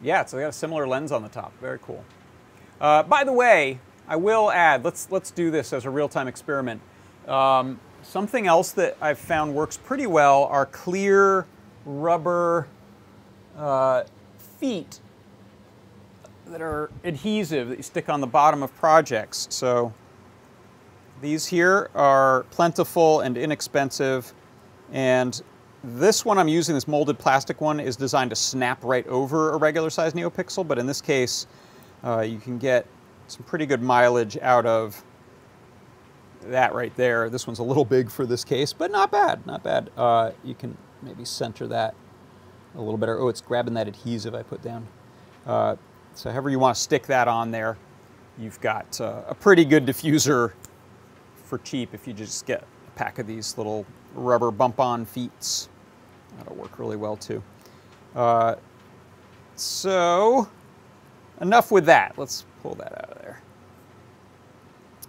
[0.00, 1.52] Yeah, so they got a similar lens on the top.
[1.60, 2.04] Very cool.
[2.80, 6.80] Uh, by the way, I will add, let's, let's do this as a real-time experiment.
[7.28, 11.46] Um, something else that I've found works pretty well are clear
[11.84, 12.66] rubber
[13.56, 14.04] uh,
[14.58, 15.00] feet
[16.46, 19.46] that are adhesive that you stick on the bottom of projects.
[19.50, 19.92] So
[21.20, 24.32] these here are plentiful and inexpensive.
[24.92, 25.40] And
[25.84, 29.56] this one I'm using, this molded plastic one, is designed to snap right over a
[29.56, 30.66] regular size NeoPixel.
[30.66, 31.46] But in this case,
[32.04, 32.86] uh, you can get
[33.28, 35.02] some pretty good mileage out of
[36.42, 37.28] that right there.
[37.28, 39.90] This one's a little big for this case, but not bad, not bad.
[39.96, 41.94] Uh, you can maybe center that
[42.74, 43.18] a little better.
[43.18, 44.86] Oh, it's grabbing that adhesive I put down.
[45.46, 45.76] Uh,
[46.14, 47.76] so however you want to stick that on there,
[48.38, 50.52] you've got uh, a pretty good diffuser
[51.50, 53.84] for cheap if you just get a pack of these little
[54.14, 55.68] rubber bump-on feet.
[56.38, 57.42] That'll work really well too.
[58.14, 58.54] Uh,
[59.56, 60.48] so
[61.40, 62.16] enough with that.
[62.16, 63.42] Let's pull that out of there.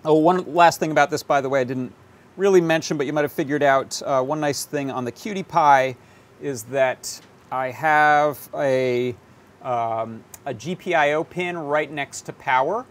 [0.03, 1.93] Oh, one last thing about this, by the way, I didn't
[2.37, 5.45] really mention, but you might have figured out uh, one nice thing on the QT
[5.47, 5.95] Py
[6.41, 9.15] is that I have a,
[9.61, 12.87] um, a GPIO pin right next to power.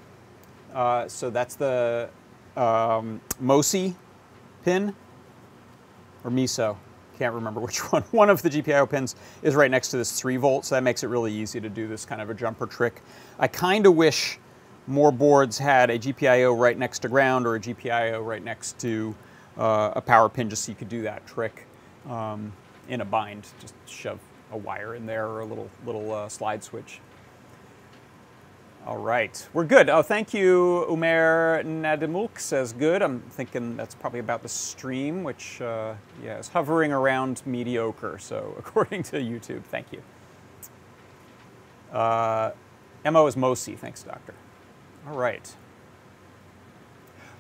[0.73, 2.11] Uh, so that's the
[2.57, 3.95] um, MOSI
[4.65, 4.95] pin
[6.25, 6.77] or MISO.
[7.19, 8.03] Can't remember which one.
[8.11, 11.03] One of the GPIO pins is right next to this 3 volt, so that makes
[11.03, 13.03] it really easy to do this kind of a jumper trick.
[13.39, 14.39] I kind of wish
[14.87, 19.15] more boards had a GPIO right next to ground or a GPIO right next to
[19.57, 21.67] uh, a power pin just so you could do that trick
[22.09, 22.53] um,
[22.89, 23.47] in a bind.
[23.61, 24.19] Just shove
[24.53, 27.01] a wire in there or a little, little uh, slide switch.
[28.87, 29.91] All right, we're good.
[29.91, 33.03] Oh, thank you, Umer Nadimulk says good.
[33.03, 35.93] I'm thinking that's probably about the stream, which, uh,
[36.25, 40.03] yeah, is hovering around mediocre, so according to YouTube, thank you.
[41.93, 42.53] Uh,
[43.05, 44.33] MO is Mosi, thanks, Doctor.
[45.07, 45.55] All right.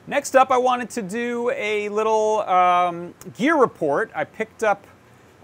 [0.06, 4.10] Next up, I wanted to do a little um, gear report.
[4.14, 4.86] I picked up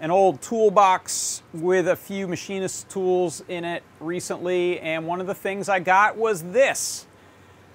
[0.01, 5.35] an old toolbox with a few machinist tools in it recently, and one of the
[5.35, 7.07] things I got was this.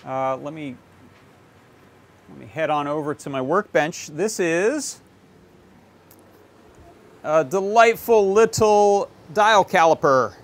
[0.05, 0.75] Uh, let me
[2.29, 4.07] let me head on over to my workbench.
[4.07, 5.01] This is
[7.23, 10.35] a delightful little dial caliper,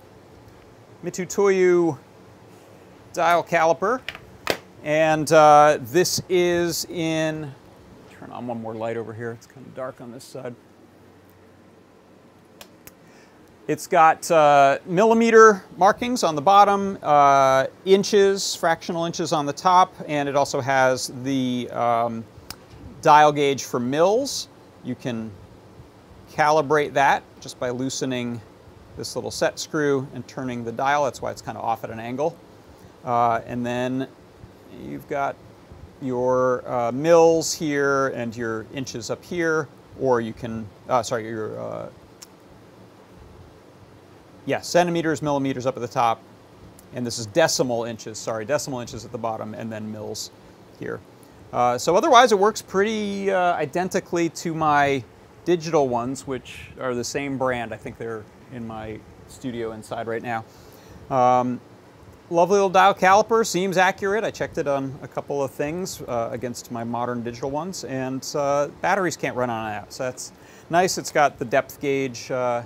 [1.03, 1.97] Mitutoyo
[3.13, 4.01] dial caliper,
[4.83, 7.53] and uh, this is in
[8.11, 9.31] turn on one more light over here.
[9.31, 10.55] It's kind of dark on this side.
[13.67, 19.93] It's got uh, millimeter markings on the bottom, uh, inches, fractional inches on the top,
[20.07, 22.23] and it also has the um,
[23.01, 24.47] dial gauge for mils.
[24.85, 25.29] You can
[26.31, 28.39] calibrate that just by loosening
[28.95, 31.03] this little set screw and turning the dial.
[31.03, 32.37] That's why it's kind of off at an angle.
[33.03, 34.07] Uh, and then
[34.81, 35.35] you've got
[36.01, 39.67] your uh, mils here and your inches up here,
[39.99, 41.89] or you can, uh, sorry, your uh,
[44.47, 46.23] yeah, centimeters, millimeters up at the top,
[46.95, 50.31] and this is decimal inches, sorry, decimal inches at the bottom, and then mils
[50.79, 50.99] here.
[51.51, 55.03] Uh, so otherwise it works pretty uh, identically to my
[55.45, 57.73] digital ones, which are the same brand.
[57.73, 60.45] I think they're in my studio inside right now.
[61.09, 61.59] Um,
[62.29, 64.23] lovely little dial caliper, seems accurate.
[64.23, 68.25] I checked it on a couple of things uh, against my modern digital ones, and
[68.33, 70.31] uh, batteries can't run on that, so that's
[70.69, 70.97] nice.
[70.97, 72.63] It's got the depth gauge uh,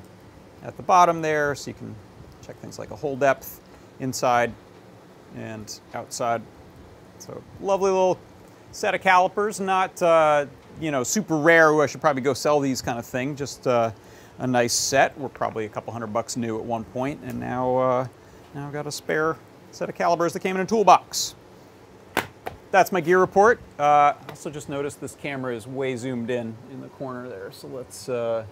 [0.64, 1.96] at the bottom there, so you can
[2.46, 3.62] check things like a hole depth
[4.00, 4.52] inside
[5.36, 6.42] and outside.
[7.20, 8.20] So lovely little
[8.72, 10.46] set of calipers, not uh,
[10.80, 11.80] you know super rare.
[11.82, 13.36] I should probably go sell these kind of thing.
[13.36, 13.92] Just uh,
[14.40, 15.18] a nice set.
[15.18, 18.08] We're probably a couple hundred bucks new at one point, and now uh,
[18.54, 19.38] now I've got a spare
[19.72, 21.36] set of calipers that came in a toolbox.
[22.72, 23.60] That's my gear report.
[23.78, 27.68] Uh, also just noticed this camera is way zoomed in in the corner there, so
[27.68, 28.46] let's uh,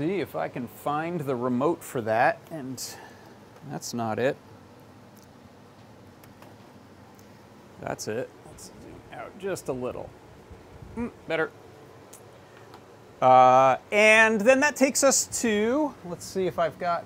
[0.00, 2.82] see if I can find the remote for that, and
[3.70, 4.34] that's not it.
[7.82, 8.30] That's it.
[8.46, 10.08] Let's zoom out just a little.
[10.96, 11.50] Mm, better.
[13.20, 17.04] Uh, and then that takes us to, let's see if I've got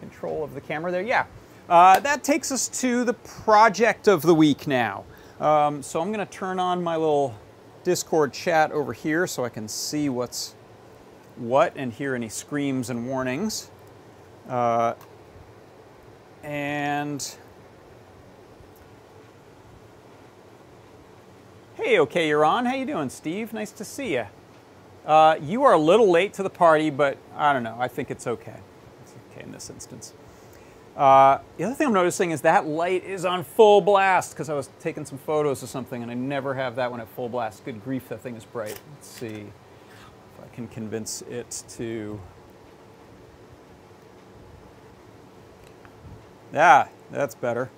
[0.00, 1.02] control of the camera there.
[1.02, 1.26] Yeah.
[1.68, 5.04] Uh, that takes us to the project of the week now.
[5.40, 7.34] Um, so I'm to turn on my little
[7.82, 10.54] Discord chat over here so I can see what's
[11.36, 13.70] what and hear any screams and warnings.
[14.48, 14.94] Uh,
[16.42, 17.36] and
[21.76, 22.66] hey, okay, you're on.
[22.66, 23.52] How you doing, Steve?
[23.52, 24.26] Nice to see you.
[25.06, 27.76] Uh, you are a little late to the party, but I don't know.
[27.78, 28.60] I think it's okay.
[29.02, 30.14] It's okay in this instance.
[30.96, 34.54] Uh, the other thing I'm noticing is that light is on full blast because I
[34.54, 37.64] was taking some photos of something and I never have that one at full blast.
[37.64, 38.80] Good grief, that thing is bright.
[38.94, 39.46] Let's see
[40.54, 42.20] can convince it to.
[46.52, 47.70] Yeah, that's better.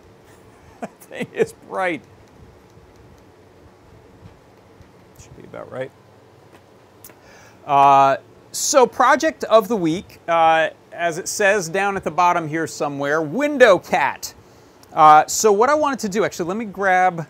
[0.80, 2.02] that thing is bright.
[5.20, 5.92] Should be about right.
[7.64, 8.16] Uh,
[8.50, 13.22] so, project of the week, uh, as it says down at the bottom here somewhere,
[13.22, 14.34] Window Cat.
[14.92, 17.26] Uh, so, what I wanted to do, actually, let me grab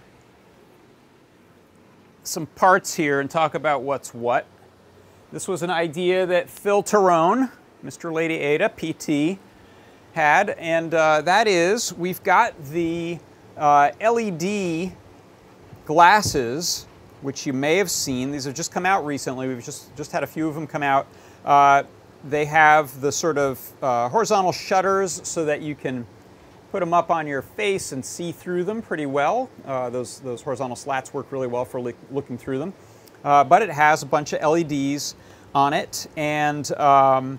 [2.25, 4.47] some parts here and talk about what's what.
[5.33, 7.51] This was an idea that Phil Torrone,
[7.85, 8.13] Mr.
[8.13, 9.39] Lady Ada, PT,
[10.13, 13.19] had, and uh, that is we've got the
[13.57, 14.93] uh, LED
[15.85, 16.87] glasses,
[17.23, 18.31] which you may have seen.
[18.31, 19.49] These have just come out recently.
[19.49, 21.07] We've just, just had a few of them come out.
[21.45, 21.85] Uh,
[22.29, 26.07] they have the sort of uh, horizontal shutters so that you can
[26.73, 29.51] put them up on your face and see through them pretty well.
[29.67, 31.79] Uh, those, those horizontal slats work really well for
[32.11, 32.73] looking through them.
[33.23, 35.15] Uh, but it has a bunch of LEDs
[35.55, 37.39] on it and um,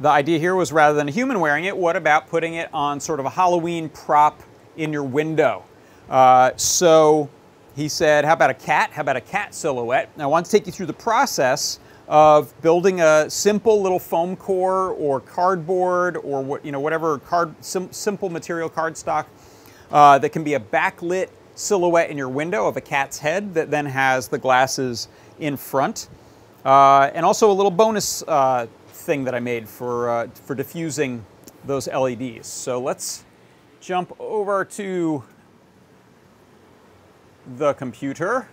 [0.00, 2.98] the idea here was rather than a human wearing it, what about putting it on
[2.98, 4.42] sort of a Halloween prop
[4.76, 5.62] in your window?
[6.10, 7.30] Uh, so
[7.76, 8.90] he said, how about a cat?
[8.90, 10.10] How about a cat silhouette?
[10.18, 14.36] Now I want to take you through the process of building a simple little foam
[14.36, 19.26] core or cardboard or what, you know, whatever card, sim simple material cardstock
[19.90, 23.70] uh, that can be a backlit silhouette in your window of a cat's head that
[23.70, 26.08] then has the glasses in front.
[26.64, 31.24] Uh, and also a little bonus uh, thing that I made for, uh, for diffusing
[31.64, 32.46] those LEDs.
[32.46, 33.24] So let's
[33.80, 35.22] jump over to
[37.56, 38.48] the computer.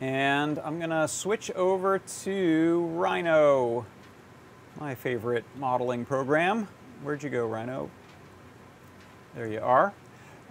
[0.00, 3.84] And I'm to switch over to Rhino,
[4.78, 6.68] my favorite modeling program.
[7.02, 7.90] Where'd you go, Rhino?
[9.34, 9.92] There you are.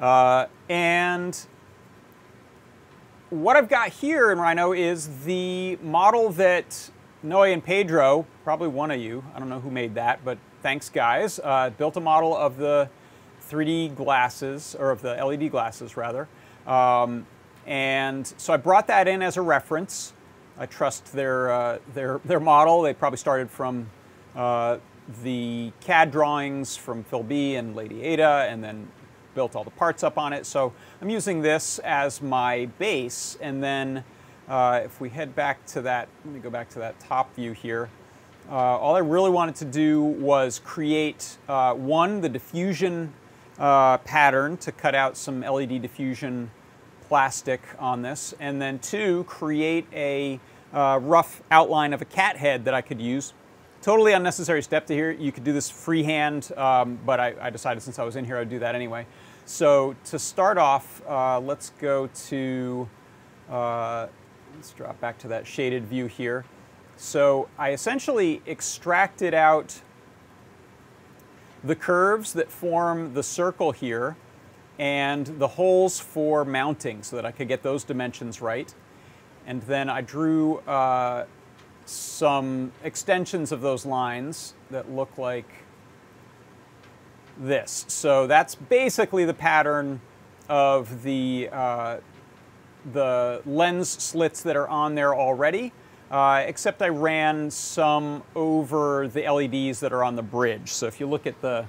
[0.02, 1.40] Uh, and
[3.30, 6.90] what I've got here in Rhino is the model that
[7.24, 10.90] Noe and Pedro, probably one of you, I don't know who made that, but thanks
[10.90, 12.90] guys, uh, built a model of the
[13.50, 16.28] 3D glasses, or of the LED glasses rather.
[16.66, 17.26] Um,
[17.68, 20.14] and so I brought that in as a reference.
[20.58, 22.82] I trust their, uh, their, their model.
[22.82, 23.90] They probably started from
[24.36, 24.78] uh,
[25.24, 28.88] the CAD drawings from Phil B and Lady Ada, and then
[29.36, 30.46] built all the parts up on it.
[30.46, 33.38] So I'm using this as my base.
[33.42, 34.04] And then
[34.48, 37.52] uh, if we head back to that, let me go back to that top view
[37.52, 37.90] here.
[38.50, 43.14] Uh, all I really wanted to do was create, uh, one, the diffusion
[43.60, 46.50] uh, pattern to cut out some LED diffusion
[47.08, 50.40] plastic on this, and then two, create a
[50.74, 53.34] uh, rough outline of a cat head that I could use.
[53.82, 55.12] Totally unnecessary step to here.
[55.12, 58.38] You could do this freehand, um, but I, I, decided since I was in here
[58.38, 59.06] I'd do that anyway.
[59.46, 62.90] So to start off, uh, let's go to,
[63.50, 64.08] uh,
[64.56, 66.44] let's drop back to that shaded view here.
[66.98, 69.82] So I essentially extracted out
[71.64, 74.18] the curves that form the circle here
[74.80, 78.74] and the holes for mounting so that I could get those dimensions right.
[79.46, 81.26] And then I drew uh,
[81.86, 85.50] some extensions of those lines that look like
[87.40, 87.86] this.
[87.88, 90.02] So that's basically the pattern
[90.50, 91.98] of the, uh,
[92.94, 95.72] the lens slits that are on there already,
[96.12, 100.72] uh, except I ran some over the LEDs that are on the bridge.
[100.72, 101.66] So if you look at the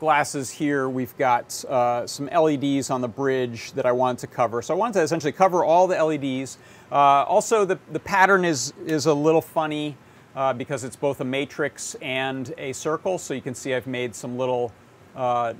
[0.00, 4.62] glasses here, we've got uh, some LEDs on the bridge that I wanted to cover.
[4.62, 6.58] So I wanted to essentially cover all the LEDs.
[6.90, 9.96] Uh, also, the, the pattern is, is a little funny
[10.34, 13.18] uh, because it's both a matrix and a circle.
[13.18, 14.72] So you can see I've made some little
[15.14, 15.52] uh,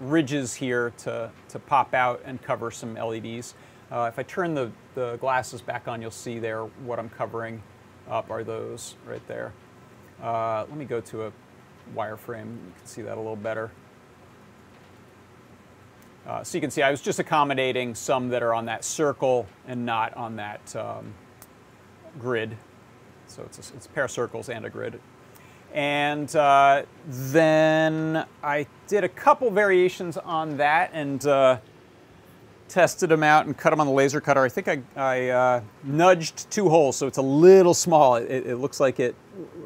[0.00, 3.54] ridges here to, to pop out and cover some LEDs.
[3.92, 7.62] Uh, if I turn the, the glasses back on, you'll see there what I'm covering
[8.10, 9.52] up are those right there.
[10.20, 11.32] Uh, let me go to a
[11.94, 12.54] wireframe.
[12.54, 13.70] You can see that a little better.
[16.26, 19.46] Uh, so you can see I was just accommodating some that are on that circle
[19.66, 21.12] and not on that um,
[22.18, 22.56] grid.
[23.26, 25.00] So it's a, it's a pair of circles and a grid.
[25.74, 31.58] And uh, then I did a couple variations on that and uh,
[32.68, 34.42] tested them out and cut them on the laser cutter.
[34.42, 38.16] I think I, I uh, nudged two holes, so it's a little small.
[38.16, 39.14] It, it looks like it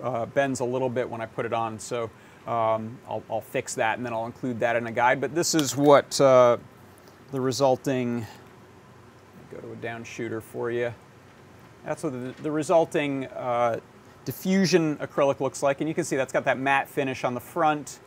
[0.03, 1.79] uh, bends a little bit when I put it on.
[1.79, 2.11] So
[2.49, 5.21] um, I'll, I'll, fix that and then I'll include that in a guide.
[5.21, 6.57] But this is what uh,
[7.31, 8.27] the resulting,
[9.51, 10.95] go to a down shooter for you.
[11.85, 13.81] That's what the, the resulting uh,
[14.25, 15.83] diffusion acrylic looks like.
[15.83, 18.01] And you can see that's got that matte finish on the front,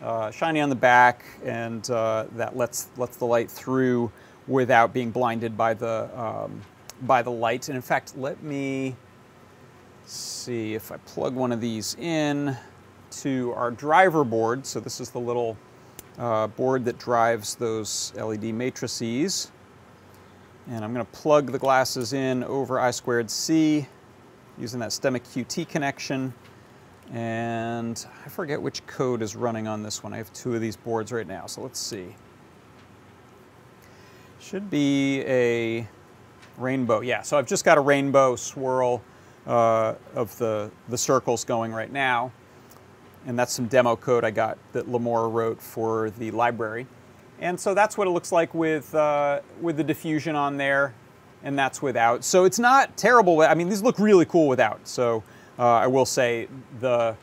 [0.00, 4.10] uh, shiny on the back, and uh, that lets, lets the light through
[4.48, 6.62] without being blinded by the, um,
[7.02, 7.68] by the light.
[7.68, 8.96] And in fact, let me
[10.06, 12.56] see if I plug one of these in
[13.22, 14.66] to our driver board.
[14.66, 15.56] So this is the little
[16.18, 19.50] uh, board that drives those LED matrices.
[20.68, 23.86] And I'm going to plug the glasses in over I squared C
[24.58, 26.34] using that STEMMA QT connection.
[27.12, 30.12] And I forget which code is running on this one.
[30.12, 32.16] I have two of these boards right now, so let's see.
[34.40, 35.86] Should be a
[36.56, 37.00] rainbow.
[37.00, 39.02] Yeah, so I've just got a rainbow swirl
[39.46, 42.32] uh, of the, the circles going right now
[43.26, 46.86] and that's some demo code I got that Limor wrote for the library.
[47.40, 50.94] And so that's what it looks like with, uh, with the diffusion on there,
[51.42, 52.24] and that's without.
[52.24, 53.42] So it's not terrible.
[53.42, 54.88] I mean, these look really cool without.
[54.88, 55.22] So
[55.58, 56.48] uh, I will say
[56.80, 57.16] the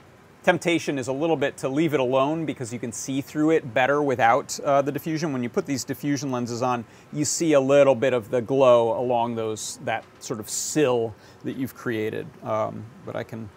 [0.44, 3.74] temptation is a little bit to leave it alone because you can see through it
[3.74, 5.34] better without uh, the diffusion.
[5.34, 9.00] When you put these diffusion lenses on, you see a little bit of the glow
[9.00, 12.28] along those that sort of sill that you've created.
[12.44, 13.50] Um, but I can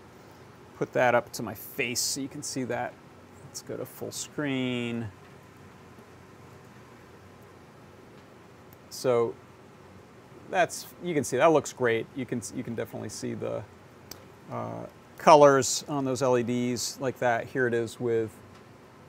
[0.78, 2.92] put that up to my face so you can see that.
[3.46, 5.08] Let's go to full screen.
[8.90, 9.34] So
[10.50, 12.06] that's, you can see, that looks great.
[12.14, 13.62] You can, you can definitely see the
[14.50, 14.86] uh,
[15.18, 17.46] colors on those LEDs like that.
[17.46, 18.30] Here it is with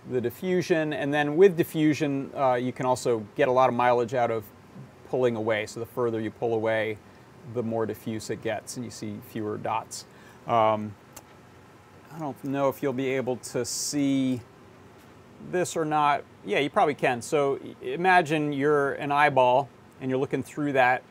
[0.10, 0.94] the diffusion.
[0.94, 4.46] And then with diffusion, uh, you can also get a lot of mileage out of
[5.10, 5.66] pulling away.
[5.66, 6.98] So the further you pull away,
[7.54, 10.06] the more diffuse it gets and you see fewer dots.
[10.48, 10.94] Um,
[12.18, 14.42] I don't know if you'll be able to see
[15.52, 16.24] this or not.
[16.44, 17.22] Yeah, you probably can.
[17.22, 19.70] So imagine you're an eyeball
[20.02, 21.04] and you're looking through that.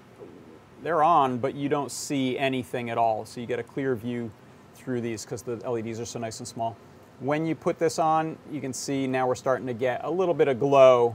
[0.83, 3.25] They're on, but you don't see anything at all.
[3.25, 4.33] So you get a clear view
[4.75, 6.77] through these because the LEDs are so nice and small.
[7.21, 10.35] When you put this on, you can see now we're starting to get a little
[10.35, 11.15] bit of glow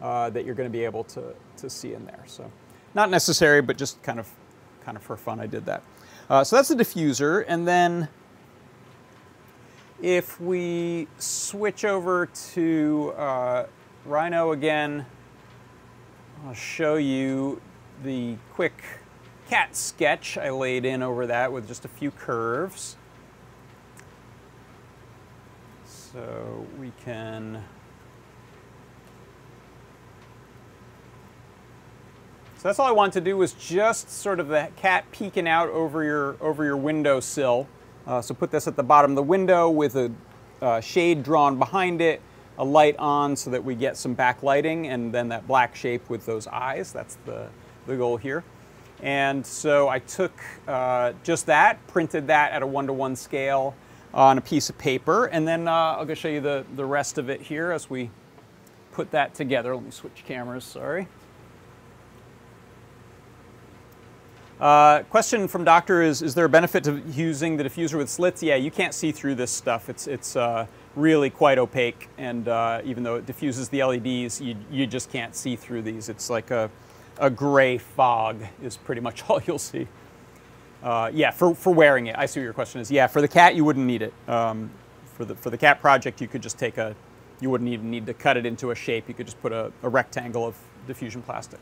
[0.00, 2.24] uh, that you're going to be able to, to see in there.
[2.26, 2.50] So
[2.94, 4.30] not necessary, but just kind of,
[4.86, 5.82] kind of for fun, I did that.
[6.30, 7.44] Uh, so that's the diffuser.
[7.46, 8.08] And then
[10.02, 13.66] if we switch over to uh,
[14.04, 15.06] Rhino again,
[16.44, 17.62] I'll show you
[18.02, 18.82] the quick
[19.48, 22.96] cat sketch I laid in over that with just a few curves.
[25.84, 27.62] So we can.
[32.56, 35.68] So that's all I wanted to do was just sort of the cat peeking out
[35.68, 37.68] over your over your window sill.
[37.68, 40.10] Uh, so put this at the bottom of the window with a
[40.60, 42.20] uh, shade drawn behind it,
[42.58, 46.24] a light on so that we get some backlighting, and then that black shape with
[46.26, 46.92] those eyes.
[46.92, 47.48] That's the,
[47.86, 48.44] the goal here.
[49.02, 50.32] And so I took
[50.68, 53.74] uh, just that, printed that at a one-to-one scale
[54.14, 57.18] on a piece of paper, and then uh, I'll go show you the, the rest
[57.18, 58.10] of it here as we
[58.92, 59.74] put that together.
[59.74, 61.08] Let me switch cameras, sorry.
[64.62, 68.44] Uh, question from doctor is, is there a benefit to using the diffuser with slits?
[68.44, 69.88] Yeah, you can't see through this stuff.
[69.88, 74.54] It's, it's uh, really quite opaque, and uh, even though it diffuses the LEDs, you,
[74.70, 76.08] you just can't see through these.
[76.08, 76.70] It's like a,
[77.18, 79.88] a gray fog is pretty much all you'll see.
[80.80, 82.14] Uh, yeah, for, for wearing it.
[82.16, 82.88] I see what your question is.
[82.88, 84.14] Yeah, for the cat, you wouldn't need it.
[84.28, 84.70] Um,
[85.16, 86.94] for, the, for the cat project, you could just take a,
[87.40, 89.08] you wouldn't even need to cut it into a shape.
[89.08, 90.56] You could just put a, a rectangle of
[90.86, 91.58] diffusion plastic.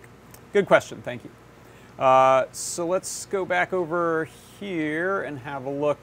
[0.53, 1.30] Good question, thank you.
[2.01, 4.26] Uh, so let's go back over
[4.59, 5.98] here and have a look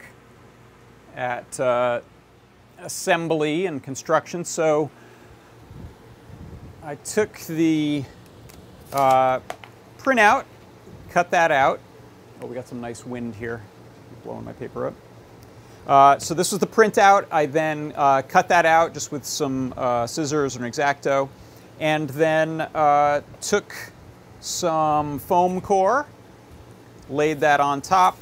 [1.15, 2.01] at uh,
[2.77, 4.45] assembly and construction.
[4.45, 4.91] So
[6.83, 8.03] I took the
[8.93, 9.39] uh,
[9.97, 10.45] printout,
[11.09, 11.79] cut that out.
[12.43, 13.63] Oh, we got some nice wind here,
[14.23, 14.93] blowing my paper up.
[15.87, 17.25] Uh, so this was the printout.
[17.31, 21.27] I then uh, cut that out just with some uh, scissors and X-Acto,
[21.79, 23.73] and then uh, took
[24.39, 26.05] some foam core,
[27.09, 28.17] laid that on top,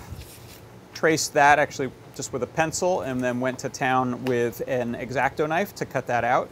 [0.93, 5.47] traced that actually just with a pencil, and then went to town with an X-Acto
[5.47, 6.49] knife to cut that out.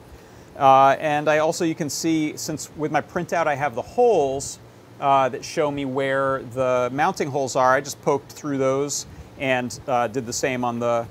[0.58, 4.60] Uh, and I also, you can see, since with my printout I have the holes
[5.00, 9.06] uh, that show me where the mounting holes are, I just poked through those
[9.40, 11.08] and uh, did the same on the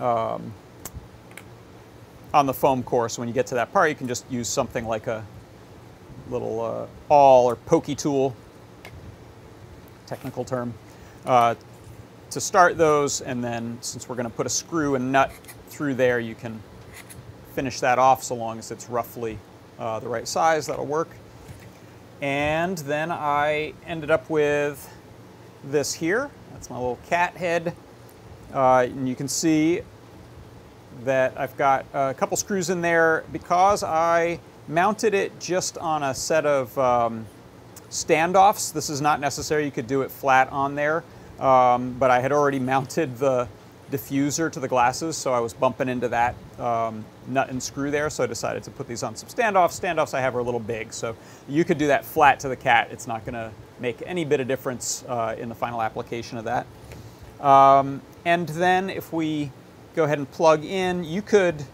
[0.00, 0.52] um,
[2.32, 3.08] on the foam core.
[3.08, 5.24] So when you get to that part, you can just use something like a
[6.30, 8.34] little uh, awl or pokey tool,
[10.06, 10.74] technical term,
[11.26, 11.54] uh,
[12.30, 13.20] to start those.
[13.20, 15.30] And then since we're going to put a screw and nut
[15.68, 16.60] through there, you can
[17.54, 19.38] finish that off so long as it's roughly
[19.78, 20.66] uh, the right size.
[20.66, 21.08] That'll work.
[22.20, 24.90] And then I ended up with
[25.64, 26.30] this here.
[26.52, 27.74] That's my little cat head.
[28.52, 29.82] Uh, and you can see
[31.04, 34.38] that I've got a couple screws in there because I
[34.68, 37.26] mounted it just on a set of um,
[37.90, 38.72] standoffs.
[38.72, 41.04] This is not necessary, you could do it flat on there,
[41.38, 43.48] um, but I had already mounted the
[43.90, 48.10] diffuser to the glasses, so I was bumping into that um, nut and screw there,
[48.10, 49.80] so I decided to put these on some standoffs.
[49.80, 51.14] Standoffs I have are a little big, so
[51.48, 52.88] you could do that flat to the cat.
[52.90, 56.66] It's not gonna make any bit of difference uh, in the final application of that.
[57.40, 59.52] Um, and then if we
[59.94, 61.64] go ahead and plug in, you could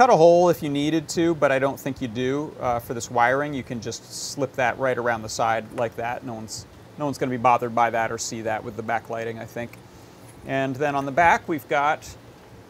[0.00, 2.94] cut a hole if you needed to, but I don't think you do uh, for
[2.94, 3.52] this wiring.
[3.52, 6.24] You can just slip that right around the side like that.
[6.24, 6.64] No one's,
[6.96, 9.44] no one's going to be bothered by that or see that with the backlighting, I
[9.44, 9.72] think.
[10.46, 12.08] And then on the back, we've got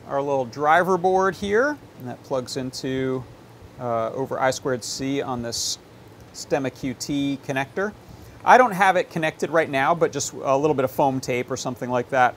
[0.09, 3.23] our little driver board here, and that plugs into
[3.79, 5.79] uh, over I squared C on this
[6.35, 7.93] Stemma QT connector.
[8.45, 11.49] I don't have it connected right now, but just a little bit of foam tape
[11.49, 12.35] or something like that.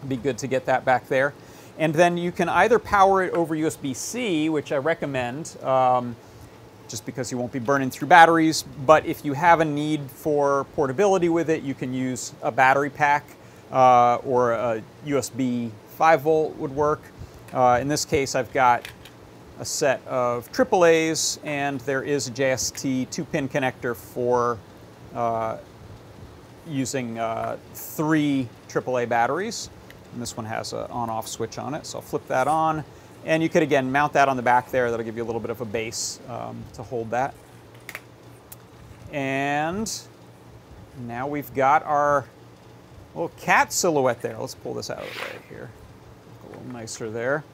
[0.00, 1.32] It'd be good to get that back there.
[1.78, 6.16] And then you can either power it over USB-C, which I recommend, um,
[6.88, 8.62] just because you won't be burning through batteries.
[8.84, 12.90] But if you have a need for portability with it, you can use a battery
[12.90, 13.24] pack
[13.70, 17.00] uh, or a USB 5 volt would work.
[17.52, 18.88] Uh, in this case, I've got
[19.60, 24.58] a set of AAAs and there is a JST 2-pin connector for
[25.14, 25.58] uh,
[26.66, 29.70] using uh, three AAA batteries.
[30.12, 32.84] And this one has an on-off switch on it, so I'll flip that on.
[33.24, 34.90] And you could, again, mount that on the back there.
[34.90, 37.34] That'll give you a little bit of a base um, to hold that.
[39.12, 39.90] And
[41.06, 42.26] now we've got our
[43.14, 44.36] little cat silhouette there.
[44.38, 45.70] Let's pull this out of the way here.
[46.44, 47.44] A little nicer there.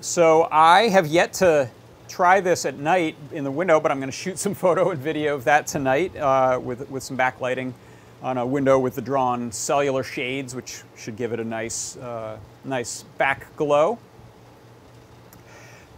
[0.00, 1.68] So I have yet to
[2.08, 5.00] try this at night in the window, but I'm going to shoot some photo and
[5.00, 7.72] video of that tonight uh, with, with some backlighting
[8.22, 12.38] on a window with the drawn cellular shades, which should give it a nice, uh,
[12.64, 13.98] nice back glow.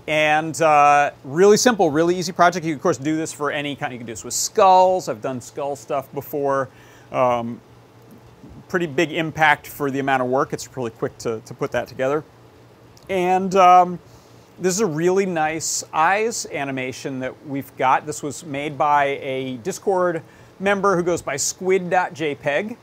[0.06, 2.66] And uh, really simple, really easy project.
[2.66, 3.92] You can, of course, do this for any kind.
[3.92, 5.08] You can do this with skulls.
[5.08, 6.68] I've done skull stuff before.
[7.12, 7.60] Um,
[8.68, 10.52] pretty big impact for the amount of work.
[10.52, 12.24] It's really quick to, to put that together.
[13.08, 13.98] And um,
[14.58, 18.06] this is a really nice eyes animation that we've got.
[18.06, 20.22] This was made by a Discord
[20.60, 22.76] member who goes by squid.jpg.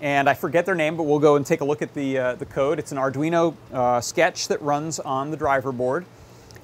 [0.00, 2.34] and I forget their name, but we'll go and take a look at the, uh,
[2.34, 2.78] the code.
[2.78, 6.04] It's an Arduino uh, sketch that runs on the driver board.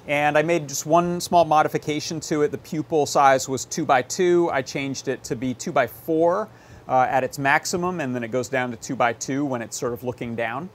[0.07, 2.51] And I made just one small modification to it.
[2.51, 6.49] The pupil size was 2 by 2 I changed it to be 2 by 4
[6.87, 9.77] uh, at its maximum, and then it goes down to 2 by 2 when it's
[9.77, 10.69] sort of looking down.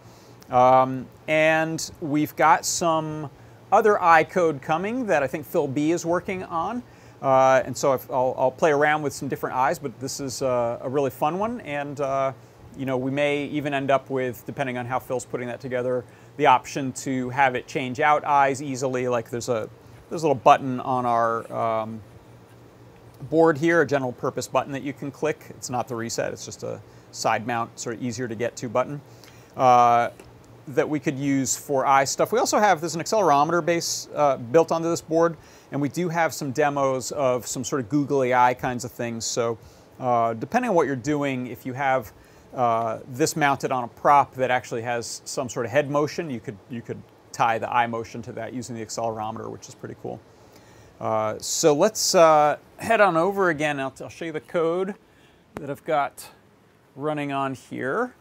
[0.50, 3.28] Um, and we've got some
[3.72, 6.82] other eye code coming that I think Phil B is working on.
[7.24, 10.78] Uh, and so I'll, I'll, play around with some different eyes, but this is uh,
[10.82, 11.62] a really fun one.
[11.62, 12.34] And uh,
[12.76, 16.04] you know, we may even end up with, depending on how Phil's putting that together,
[16.36, 19.08] the option to have it change out eyes easily.
[19.08, 19.70] Like there's a
[20.10, 22.02] there's a little button on our um,
[23.30, 25.46] board here, a general purpose button that you can click.
[25.48, 26.78] It's not the reset, it's just a
[27.10, 29.00] side mount, sort of easier to get to button.
[29.56, 30.10] Uh,
[30.68, 32.32] that we could use for eye stuff.
[32.32, 35.36] We also have, there's an accelerometer base uh, built onto this board,
[35.72, 39.24] and we do have some demos of some sort of googly eye kinds of things.
[39.24, 39.58] So
[40.00, 42.12] uh, depending on what you're doing, if you have
[42.54, 46.30] uh, this mounted on a prop that actually has some sort of head motion.
[46.30, 47.02] You could, you could
[47.32, 50.20] tie the eye motion to that using the accelerometer, which is pretty cool.
[51.00, 53.80] Uh, so let's uh, head on over again.
[53.80, 54.94] I'll, I'll, show you the code
[55.56, 56.28] that I've got
[56.94, 58.14] running on here.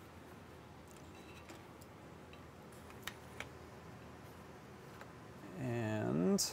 [5.63, 6.43] And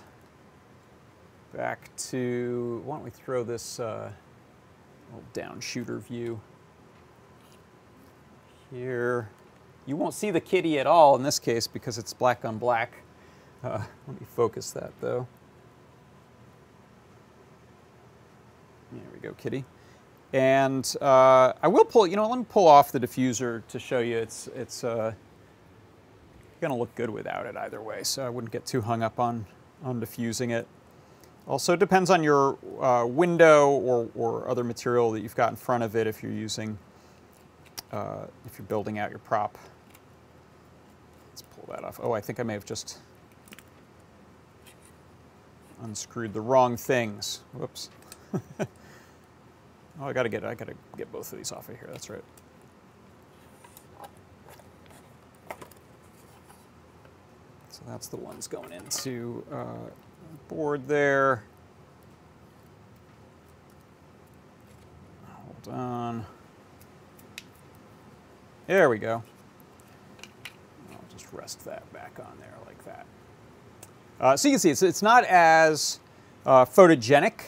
[1.54, 4.10] back to, why don't we throw this uh,
[5.08, 6.40] little down shooter view
[8.70, 9.28] here.
[9.86, 12.92] You won't see the kitty at all in this case because it's black on black.
[13.64, 15.26] Uh, let me focus that though.
[18.92, 19.64] There we go, kitty.
[20.32, 23.98] And uh, I will pull, you know, let me pull off the diffuser to show
[23.98, 25.12] you it's, it's uh,
[26.60, 29.18] going to look good without it either way, so I wouldn't get too hung up
[29.18, 29.46] on,
[29.82, 30.66] on diffusing it.
[31.46, 35.82] Also, depends on your uh, window or, or other material that you've got in front
[35.82, 36.78] of it if you're using
[37.92, 39.56] uh, if you're building out your prop.
[41.30, 42.00] Let's pull that off.
[42.02, 42.98] Oh, I think I may have just
[45.82, 47.40] unscrewed the wrong things.
[47.52, 47.90] Whoops.
[48.60, 48.66] oh,
[50.02, 51.88] I gotta get I gotta get both of these off of here.
[51.90, 52.24] That's right.
[57.90, 59.64] That's the ones going into uh,
[60.48, 61.42] board there.
[65.28, 66.26] Hold on.
[68.68, 69.24] There we go.
[70.92, 73.06] I'll just rest that back on there like that.
[74.20, 75.98] Uh, so you can see it's, it's not as
[76.46, 77.42] uh, photogenic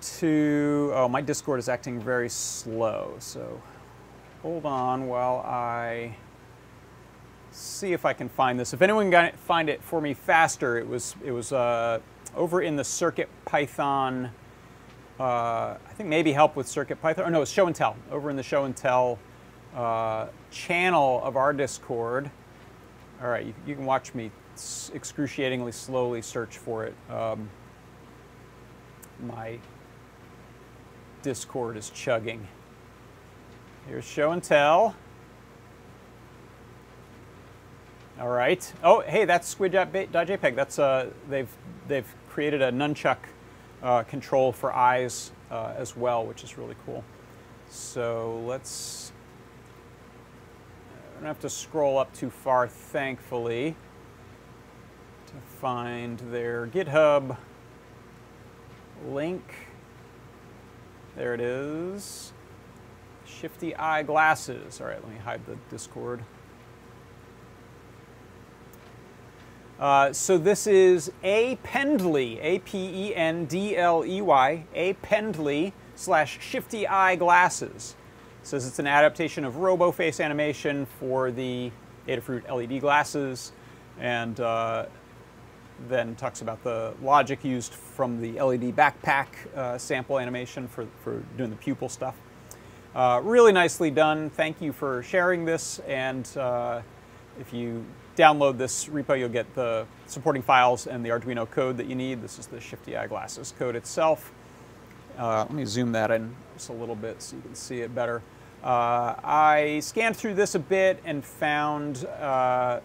[0.00, 3.16] to, oh, my Discord is acting very slow.
[3.18, 3.60] So
[4.42, 6.14] hold on while I
[7.50, 8.72] see if I can find this.
[8.72, 12.00] If anyone can find it for me faster, it was, it was uh,
[12.36, 14.30] over in the Circuit Python,
[15.18, 18.36] uh, I think maybe help with CircuitPython, or no, it's Show and Tell, over in
[18.36, 19.18] the Show and Tell
[19.74, 22.30] uh, channel of our Discord.
[23.22, 24.30] All right, you, you can watch me
[24.94, 26.94] excruciatingly slowly search for it.
[27.10, 27.48] Um,
[29.26, 29.58] my
[31.22, 32.46] Discord is chugging.
[33.86, 34.94] Here's show and tell.
[38.20, 38.70] All right.
[38.84, 40.54] Oh, hey, that's squid.jpg.
[40.54, 41.48] That's uh, they've
[41.88, 43.16] they've created a nunchuck
[43.82, 47.02] uh, control for eyes uh, as well, which is really cool.
[47.70, 49.12] So let's
[50.92, 53.74] I don't have to scroll up too far, thankfully,
[55.26, 57.38] to find their GitHub
[59.08, 59.54] link.
[61.16, 62.34] There it is.
[63.24, 64.78] Shifty eye glasses.
[64.78, 66.22] All right, let me hide the Discord.
[69.80, 74.92] Uh, so this is A Pendley, A P E N D L E Y, A
[74.94, 77.96] Pendley slash Shifty Eye Glasses.
[78.42, 81.72] It says it's an adaptation of RoboFace animation for the
[82.06, 83.52] Adafruit LED glasses,
[83.98, 84.84] and uh,
[85.88, 91.22] then talks about the logic used from the LED backpack uh, sample animation for, for
[91.38, 92.16] doing the pupil stuff.
[92.94, 94.28] Uh, really nicely done.
[94.28, 96.82] Thank you for sharing this, and uh,
[97.38, 101.86] if you download this repo, you'll get the supporting files and the Arduino code that
[101.86, 102.22] you need.
[102.22, 104.32] This is the Shifty Eye Glasses code itself.
[105.18, 107.94] Uh, let me zoom that in just a little bit so you can see it
[107.94, 108.22] better.
[108.62, 112.80] Uh, I scanned through this a bit and found uh,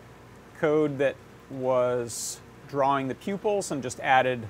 [0.59, 1.15] code that
[1.49, 4.47] was drawing the pupils and just added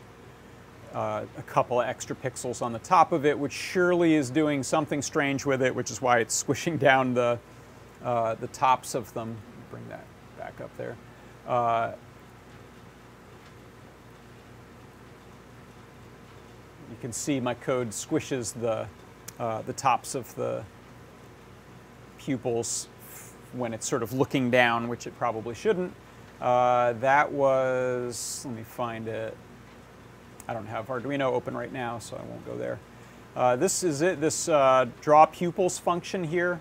[0.94, 4.64] uh, a couple of extra pixels on the top of it, which surely is doing
[4.64, 7.40] something strange with it, which is why it's squishing down the,
[8.04, 9.36] uh, the tops of them.
[9.72, 10.06] Bring that
[10.46, 10.96] back up there.
[11.48, 11.92] Uh,
[16.92, 18.88] you can see my code squishes the,
[19.40, 20.64] uh, the tops of the
[22.20, 22.88] pupils
[23.54, 25.92] when it's sort of looking down, which it probably shouldn't.
[26.40, 29.36] Uh, that was, let me find it.
[30.48, 32.78] I don't have Arduino open right now, so I won't go there.
[33.36, 36.60] Uh, this is it, this uh, draw pupils function here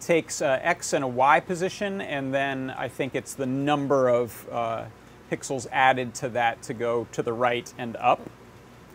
[0.00, 4.48] takes a X and a Y position, and then I think it's the number of
[4.50, 4.84] uh,
[5.30, 8.20] pixels added to that to go to the right and up.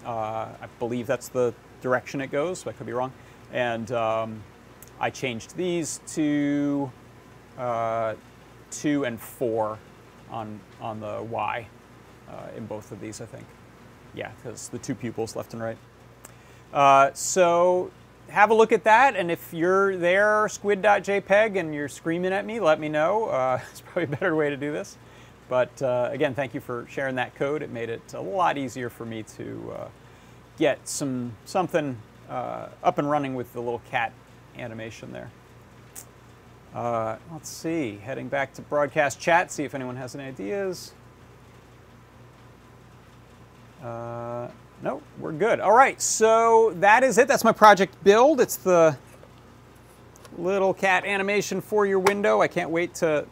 [0.06, 3.12] Uh, I believe that's the direction it goes, but I could be wrong.
[3.54, 4.44] And um,
[5.00, 6.92] I changed these to
[7.58, 8.16] uh,
[8.72, 9.80] 2 and 4
[10.30, 11.68] on, on the Y
[12.30, 13.46] uh, in both of these, I think.
[14.14, 15.78] Yeah, because the two pupils left and right.
[16.74, 17.92] Uh, so
[18.36, 22.60] have a look at that, and if you're there, squid.jpg, and you're screaming at me,
[22.60, 23.28] let me know.
[23.28, 24.98] Uh, it's probably a better way to do this.
[25.48, 27.62] But uh, again, thank you for sharing that code.
[27.62, 29.88] It made it a lot easier for me to uh,
[30.58, 31.98] get some something
[32.30, 34.12] uh, up and running with the little cat
[34.58, 35.32] animation there.
[36.74, 40.92] Uh, let's see, heading back to broadcast chat, see if anyone has any ideas.
[44.86, 45.60] No, we're good.
[45.60, 47.28] All right, so that is it.
[47.28, 48.40] That's my project build.
[48.40, 48.96] It's the
[50.38, 52.40] little cat animation for your window.
[52.40, 53.26] I can't wait to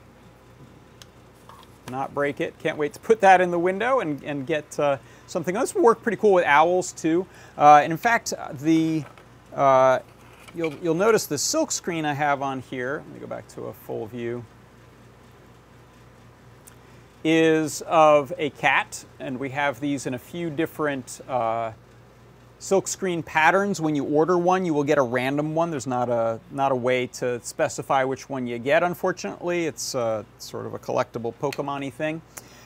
[1.91, 2.57] not break it.
[2.57, 4.97] Can't wait to put that in the window and, and get uh,
[5.27, 5.53] something.
[5.53, 7.27] This will work pretty cool with owls too.
[7.55, 9.03] Uh, and in fact, the
[9.53, 9.99] uh,
[10.55, 13.03] you'll, you'll notice the silk screen I have on here.
[13.05, 14.43] Let me go back to a full view
[17.23, 21.71] is of a cat, and we have these in a few different uh,
[22.59, 23.79] silkscreen patterns.
[23.79, 25.71] When you order one, you will get a random one.
[25.71, 29.65] There's not a, not a way to specify which one you get, unfortunately.
[29.65, 32.21] It's uh, sort of a collectible Pokemon-y thing.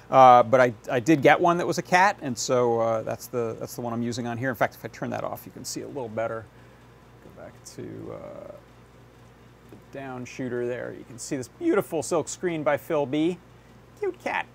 [0.10, 3.28] Uh, but I, I did get one that was a cat, and so uh, that's,
[3.28, 4.50] the, that's the one I'm using on here.
[4.50, 6.46] In fact, if I turn that off, you can see a little better.
[7.24, 8.52] Go back to uh,
[9.70, 10.96] the down shooter there.
[10.98, 13.38] You can see this beautiful silk screen by Phil B.
[14.00, 14.46] Cute cat.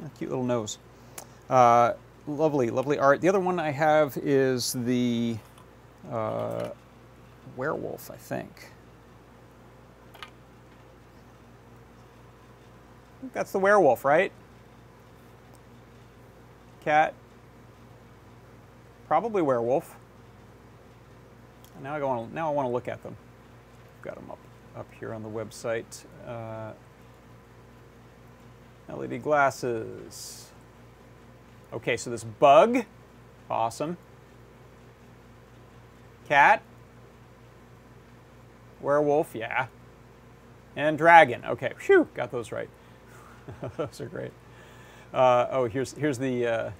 [0.00, 0.78] Yeah, cute little nose.
[1.48, 1.94] Uh,
[2.26, 3.20] lovely, lovely art.
[3.20, 5.36] The other one I have is the
[6.10, 6.70] uh,
[7.56, 8.72] werewolf, I think.
[13.32, 14.32] That's the werewolf, right?
[16.84, 17.14] Cat.
[19.06, 19.96] Probably werewolf.
[21.82, 23.16] now I go now I want to look at them.
[23.98, 24.38] I've got them up
[24.76, 26.04] up here on the website.
[26.26, 26.72] Uh,
[28.90, 30.50] LED glasses.
[31.72, 32.84] Okay, so this bug,
[33.48, 33.96] awesome.
[36.28, 36.62] Cat,
[38.80, 39.66] werewolf, yeah.
[40.76, 42.68] And dragon, okay, phew, got those right.
[43.76, 44.32] those are great.
[45.12, 46.70] Uh, oh, here's, here's the, uh,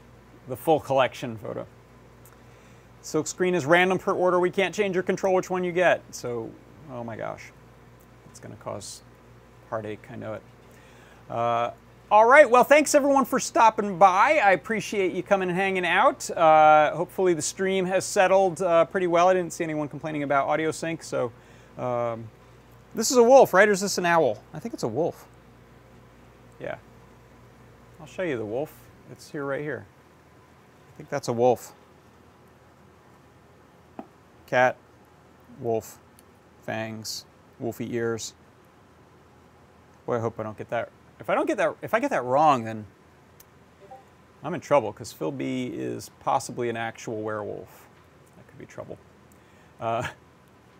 [0.49, 1.67] the full collection photo.
[3.03, 4.39] Silk screen is random per order.
[4.39, 6.03] We can't change or control which one you get.
[6.11, 6.51] So,
[6.93, 7.51] oh my gosh,
[8.31, 9.03] it's going to cause
[9.71, 10.43] heartache, I know it.
[11.31, 11.71] Uh,
[12.11, 14.41] all right, well, thanks everyone for stopping by.
[14.43, 16.29] I appreciate you coming and hanging out.
[16.29, 19.29] Uh, hopefully the stream has settled uh, pretty well.
[19.29, 21.31] I didn't see anyone complaining about audio sync, so
[21.79, 22.29] um,
[22.97, 23.69] this is a wolf, right?
[23.69, 24.43] Or is this an owl?
[24.53, 25.29] I think it's a wolf.
[26.59, 26.79] Yeah.
[28.01, 28.75] I'll show you the wolf.
[29.13, 29.87] It's here, right here.
[30.93, 31.75] I think that's a wolf.
[34.47, 34.77] Cat,
[35.61, 36.01] wolf,
[36.63, 37.25] fangs,
[37.63, 38.35] wolfy ears.
[40.07, 40.91] Boy, I hope I don't get that
[41.21, 42.85] if I don't get that, if I get that wrong, then
[44.43, 47.87] I'm in trouble because Phil B is possibly an actual werewolf.
[48.37, 48.99] That could be trouble.
[49.79, 50.09] Uh,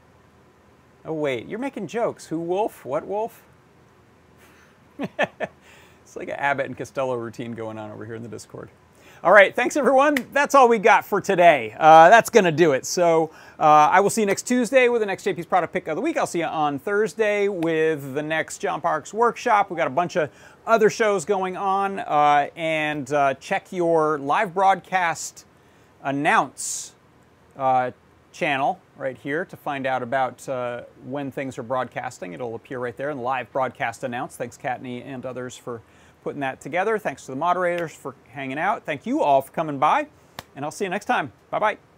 [1.05, 2.27] oh, wait, you're making jokes.
[2.27, 2.85] Who wolf?
[2.85, 3.43] What wolf?
[4.99, 8.71] it's like an Abbott and Costello routine going on over here in the Discord.
[9.23, 10.17] All right, thanks everyone.
[10.33, 11.77] That's all we got for today.
[11.79, 12.87] Uh, that's going to do it.
[12.87, 15.97] So uh, I will see you next Tuesday with the next JP's product pick of
[15.97, 16.17] the week.
[16.17, 19.69] I'll see you on Thursday with the next John Park's workshop.
[19.69, 20.31] We've got a bunch of
[20.67, 21.99] other shows going on.
[21.99, 25.45] Uh, and uh, check your live broadcast
[26.03, 26.95] announce
[27.59, 27.91] uh,
[28.33, 32.33] channel right here to find out about uh, when things are broadcasting.
[32.33, 34.37] It'll appear right there in live broadcast announce.
[34.37, 35.83] Thanks, Kattni and others for
[36.23, 36.99] putting that together.
[36.99, 38.85] Thanks to the moderators for hanging out.
[38.85, 40.09] Thank you all for coming by,
[40.55, 41.33] and I'll see you next time.
[41.51, 41.90] Bye bye.